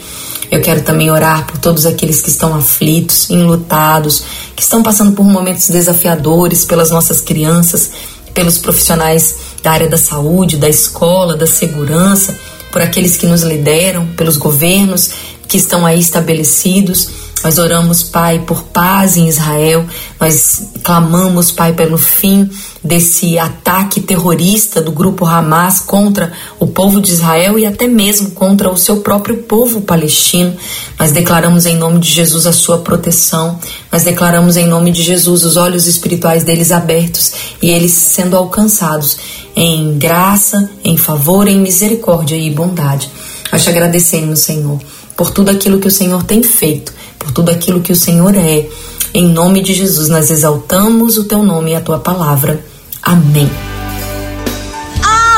Eu 0.50 0.60
quero 0.60 0.82
também 0.82 1.10
orar 1.10 1.46
por 1.46 1.56
todos 1.56 1.86
aqueles 1.86 2.20
que 2.20 2.28
estão 2.28 2.54
aflitos, 2.54 3.30
enlutados, 3.30 4.22
que 4.54 4.62
estão 4.62 4.82
passando 4.82 5.12
por 5.12 5.24
momentos 5.24 5.70
desafiadores, 5.70 6.66
pelas 6.66 6.90
nossas 6.90 7.22
crianças, 7.22 7.90
pelos 8.34 8.58
profissionais 8.58 9.34
da 9.62 9.70
área 9.70 9.88
da 9.88 9.96
saúde, 9.96 10.58
da 10.58 10.68
escola, 10.68 11.38
da 11.38 11.46
segurança 11.46 12.36
por 12.70 12.82
aqueles 12.82 13.16
que 13.16 13.26
nos 13.26 13.42
lideram, 13.42 14.06
pelos 14.16 14.36
governos 14.36 15.10
que 15.48 15.56
estão 15.56 15.84
aí 15.84 15.98
estabelecidos. 15.98 17.08
Nós 17.42 17.58
oramos, 17.58 18.02
Pai, 18.02 18.40
por 18.40 18.64
paz 18.64 19.16
em 19.16 19.28
Israel. 19.28 19.84
Nós 20.20 20.68
clamamos, 20.82 21.50
Pai, 21.50 21.72
pelo 21.72 21.98
fim 21.98 22.48
desse 22.82 23.38
ataque 23.38 24.00
terrorista 24.00 24.80
do 24.80 24.90
grupo 24.90 25.26
Hamas 25.26 25.80
contra 25.80 26.32
o 26.58 26.66
povo 26.66 27.00
de 27.00 27.12
Israel 27.12 27.58
e 27.58 27.66
até 27.66 27.86
mesmo 27.86 28.30
contra 28.30 28.70
o 28.70 28.76
seu 28.76 29.00
próprio 29.00 29.38
povo 29.38 29.82
palestino. 29.82 30.56
Nós 30.98 31.12
declaramos 31.12 31.66
em 31.66 31.76
nome 31.76 32.00
de 32.00 32.10
Jesus 32.10 32.46
a 32.46 32.52
sua 32.52 32.78
proteção. 32.78 33.58
Nós 33.92 34.02
declaramos 34.02 34.56
em 34.56 34.66
nome 34.66 34.90
de 34.90 35.02
Jesus 35.02 35.44
os 35.44 35.56
olhos 35.56 35.86
espirituais 35.86 36.42
deles 36.42 36.72
abertos 36.72 37.32
e 37.60 37.70
eles 37.70 37.92
sendo 37.92 38.36
alcançados 38.36 39.18
em 39.54 39.98
graça, 39.98 40.70
em 40.82 40.96
favor, 40.96 41.46
em 41.46 41.60
misericórdia 41.60 42.36
e 42.36 42.50
bondade. 42.50 43.10
Nós 43.52 43.62
te 43.62 43.68
agradecemos, 43.68 44.40
Senhor, 44.40 44.80
por 45.16 45.30
tudo 45.30 45.50
aquilo 45.50 45.78
que 45.80 45.88
o 45.88 45.90
Senhor 45.90 46.22
tem 46.22 46.42
feito, 46.42 46.94
por 47.18 47.30
tudo 47.30 47.50
aquilo 47.50 47.80
que 47.80 47.92
o 47.92 47.96
Senhor 47.96 48.34
é. 48.34 48.66
Em 49.12 49.28
nome 49.28 49.60
de 49.62 49.74
Jesus, 49.74 50.08
nós 50.08 50.30
exaltamos 50.30 51.18
o 51.18 51.24
teu 51.24 51.42
nome 51.42 51.72
e 51.72 51.74
a 51.74 51.80
tua 51.80 51.98
palavra. 51.98 52.69
Amém. 53.10 53.50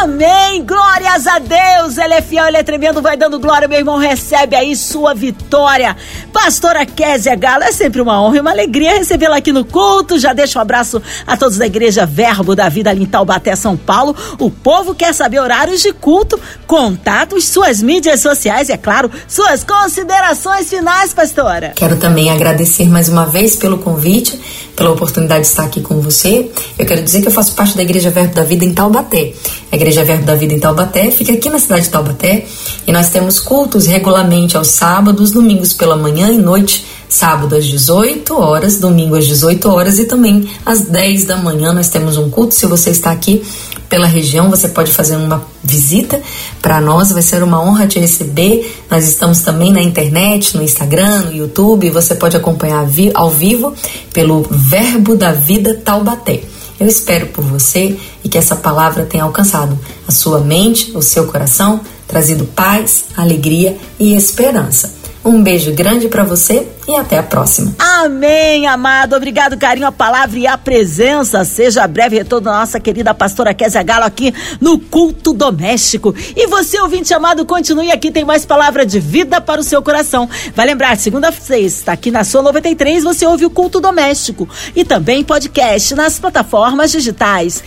Amém. 0.03 0.63
Glórias 0.67 1.27
a 1.27 1.39
Deus. 1.39 1.97
Ele 1.97 2.13
é 2.13 2.21
fiel, 2.21 2.47
ele 2.49 2.59
é 2.59 2.63
tremendo. 2.63 3.01
Vai 3.01 3.17
dando 3.17 3.41
glória, 3.41 3.67
meu 3.67 3.79
irmão. 3.79 3.97
Recebe 3.97 4.55
aí 4.55 4.77
sua 4.77 5.15
vitória. 5.15 5.97
Pastora 6.31 6.85
Késia 6.85 7.35
Galo, 7.35 7.63
é 7.63 7.73
sempre 7.73 8.01
uma 8.03 8.21
honra 8.21 8.37
e 8.37 8.41
uma 8.41 8.51
alegria 8.51 8.99
recebê-la 8.99 9.37
aqui 9.37 9.53
no 9.53 9.65
culto. 9.65 10.19
Já 10.19 10.35
deixo 10.35 10.59
um 10.59 10.63
abraço 10.63 11.01
a 11.27 11.35
todos 11.35 11.57
da 11.57 11.67
Igreja 11.67 12.05
Verbo 12.05 12.55
da 12.55 12.69
Vida 12.69 12.91
ali 12.91 13.05
em 13.05 13.07
Taubaté, 13.07 13.57
São 13.57 13.75
Paulo. 13.75 14.15
O 14.39 14.51
povo 14.51 14.95
quer 14.95 15.15
saber 15.15 15.41
horários 15.41 15.81
de 15.81 15.95
culto, 15.95 16.39
contatos, 16.67 17.45
suas 17.45 17.81
mídias 17.81 18.21
sociais 18.21 18.69
e, 18.69 18.73
é 18.73 18.77
claro, 18.77 19.11
suas 19.27 19.65
considerações 19.65 20.69
finais, 20.69 21.15
pastora. 21.15 21.73
Quero 21.75 21.97
também 21.97 22.31
agradecer 22.31 22.87
mais 22.87 23.09
uma 23.09 23.25
vez 23.25 23.57
pelo 23.57 23.79
convite 23.79 24.62
pela 24.83 24.95
oportunidade 24.95 25.43
de 25.43 25.47
estar 25.47 25.63
aqui 25.63 25.81
com 25.81 26.01
você. 26.01 26.51
Eu 26.77 26.85
quero 26.85 27.01
dizer 27.03 27.23
que 27.23 27.29
eu 27.29 27.33
faço 27.33 27.55
parte 27.55 27.77
da 27.77 27.83
Igreja 27.83 28.11
Verbo 28.11 28.35
da 28.35 28.43
Vida 28.43 28.65
em 28.65 28.75
Taubaté. 28.75 29.33
A 29.71 29.77
Igreja 29.77 30.05
Verbo 30.05 30.25
da 30.25 30.35
Vida 30.35 30.55
em 30.55 30.59
Taubaté 30.59 31.09
fica 31.13 31.33
aqui 31.33 31.49
na 31.49 31.61
cidade 31.61 31.85
de 31.85 31.91
Taubaté 31.91 32.45
e 32.85 32.91
nós 32.91 33.09
temos 33.11 33.39
cultos 33.39 33.87
regularmente 33.87 34.57
aos 34.57 34.67
sábados, 34.67 35.31
domingos 35.31 35.73
pela 35.73 35.97
manhã 35.97 36.33
e 36.33 36.39
noite 36.39 36.85
sábado 37.09 37.55
às 37.55 37.67
18 37.67 38.35
horas, 38.35 38.79
domingo 38.79 39.15
às 39.15 39.27
18 39.27 39.69
horas 39.69 39.99
e 39.99 40.07
também 40.07 40.49
às 40.67 40.81
10 40.81 41.27
da 41.27 41.37
manhã 41.37 41.73
nós 41.73 41.89
temos 41.89 42.17
um 42.17 42.29
culto. 42.29 42.55
Se 42.55 42.67
você 42.67 42.91
está 42.91 43.13
aqui 43.13 43.45
pela 43.93 44.07
região, 44.07 44.49
você 44.49 44.71
pode 44.71 44.91
fazer 44.91 45.17
uma 45.17 45.45
visita 45.63 46.19
para 46.63 46.81
nós, 46.81 47.13
vai 47.13 47.21
ser 47.21 47.43
uma 47.43 47.63
honra 47.63 47.87
te 47.87 47.99
receber. 47.99 48.83
Nós 48.91 49.07
estamos 49.07 49.43
também 49.43 49.71
na 49.71 49.83
internet, 49.83 50.57
no 50.57 50.63
Instagram, 50.63 51.25
no 51.25 51.35
YouTube, 51.35 51.91
você 51.91 52.15
pode 52.15 52.35
acompanhar 52.35 52.89
ao 53.13 53.29
vivo 53.29 53.75
pelo 54.11 54.47
Verbo 54.51 55.15
da 55.15 55.33
Vida 55.33 55.75
Taubaté. 55.75 56.41
Eu 56.81 56.87
espero 56.87 57.27
por 57.27 57.45
você 57.45 57.99
e 58.25 58.31
que 58.31 58.39
essa 58.39 58.57
palavra 58.57 59.05
tenha 59.05 59.25
alcançado 59.25 59.79
a 60.09 60.11
sua 60.11 60.41
mente, 60.41 60.91
o 60.97 61.03
seu 61.03 61.27
coração, 61.27 61.83
trazido 62.09 62.47
paz, 62.47 63.05
alegria 63.15 63.77
e 64.01 64.15
esperança. 64.15 65.02
Um 65.25 65.41
beijo 65.41 65.73
grande 65.73 66.09
para 66.09 66.25
você 66.25 66.67
e 66.89 66.97
até 66.97 67.17
a 67.17 67.23
próxima. 67.23 67.73
Amém, 67.79 68.67
amado. 68.67 69.15
Obrigado, 69.15 69.57
carinho, 69.57 69.87
a 69.87 69.93
palavra 69.93 70.37
e 70.37 70.49
a 70.49 70.59
presença. 70.59 71.45
Seja 71.45 71.87
breve 71.87 72.17
retorno 72.19 72.47
da 72.47 72.59
nossa 72.59 72.81
querida 72.81 73.15
pastora 73.15 73.55
Kézia 73.55 73.85
Galo 73.85 74.05
aqui 74.05 74.35
no 74.61 74.81
Culto 74.81 75.33
Doméstico. 75.33 76.13
E 76.35 76.49
você, 76.49 76.81
ouvinte 76.81 77.15
amado, 77.15 77.47
continue 77.47 77.93
aqui, 77.93 78.11
tem 78.11 78.25
mais 78.25 78.45
palavra 78.45 78.85
de 78.85 78.99
vida 78.99 79.41
para 79.41 79.61
o 79.61 79.65
seu 79.65 79.81
coração. 79.81 80.29
Vai 80.57 80.67
lembrar, 80.67 80.97
segunda 80.97 81.31
sexta, 81.31 81.93
aqui 81.93 82.11
na 82.11 82.25
sua 82.25 82.43
93, 82.43 83.05
você 83.05 83.25
ouve 83.25 83.45
o 83.45 83.51
Culto 83.51 83.81
Doméstico 83.81 84.49
e 84.75 84.85
também 84.85 85.23
podcast 85.23 85.95
nas 85.95 86.19
plataformas 86.19 86.91
digitais. 86.91 87.63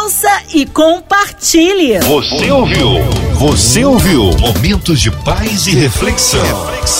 Ouça 0.00 0.30
e 0.54 0.64
compartilhe. 0.64 1.98
Você 1.98 2.52
ouviu? 2.52 2.88
Você 3.34 3.84
ouviu? 3.84 4.30
Momentos 4.38 5.00
de 5.00 5.10
paz 5.10 5.66
e 5.66 5.72
reflexão. 5.72 6.40
reflexão. 6.40 6.99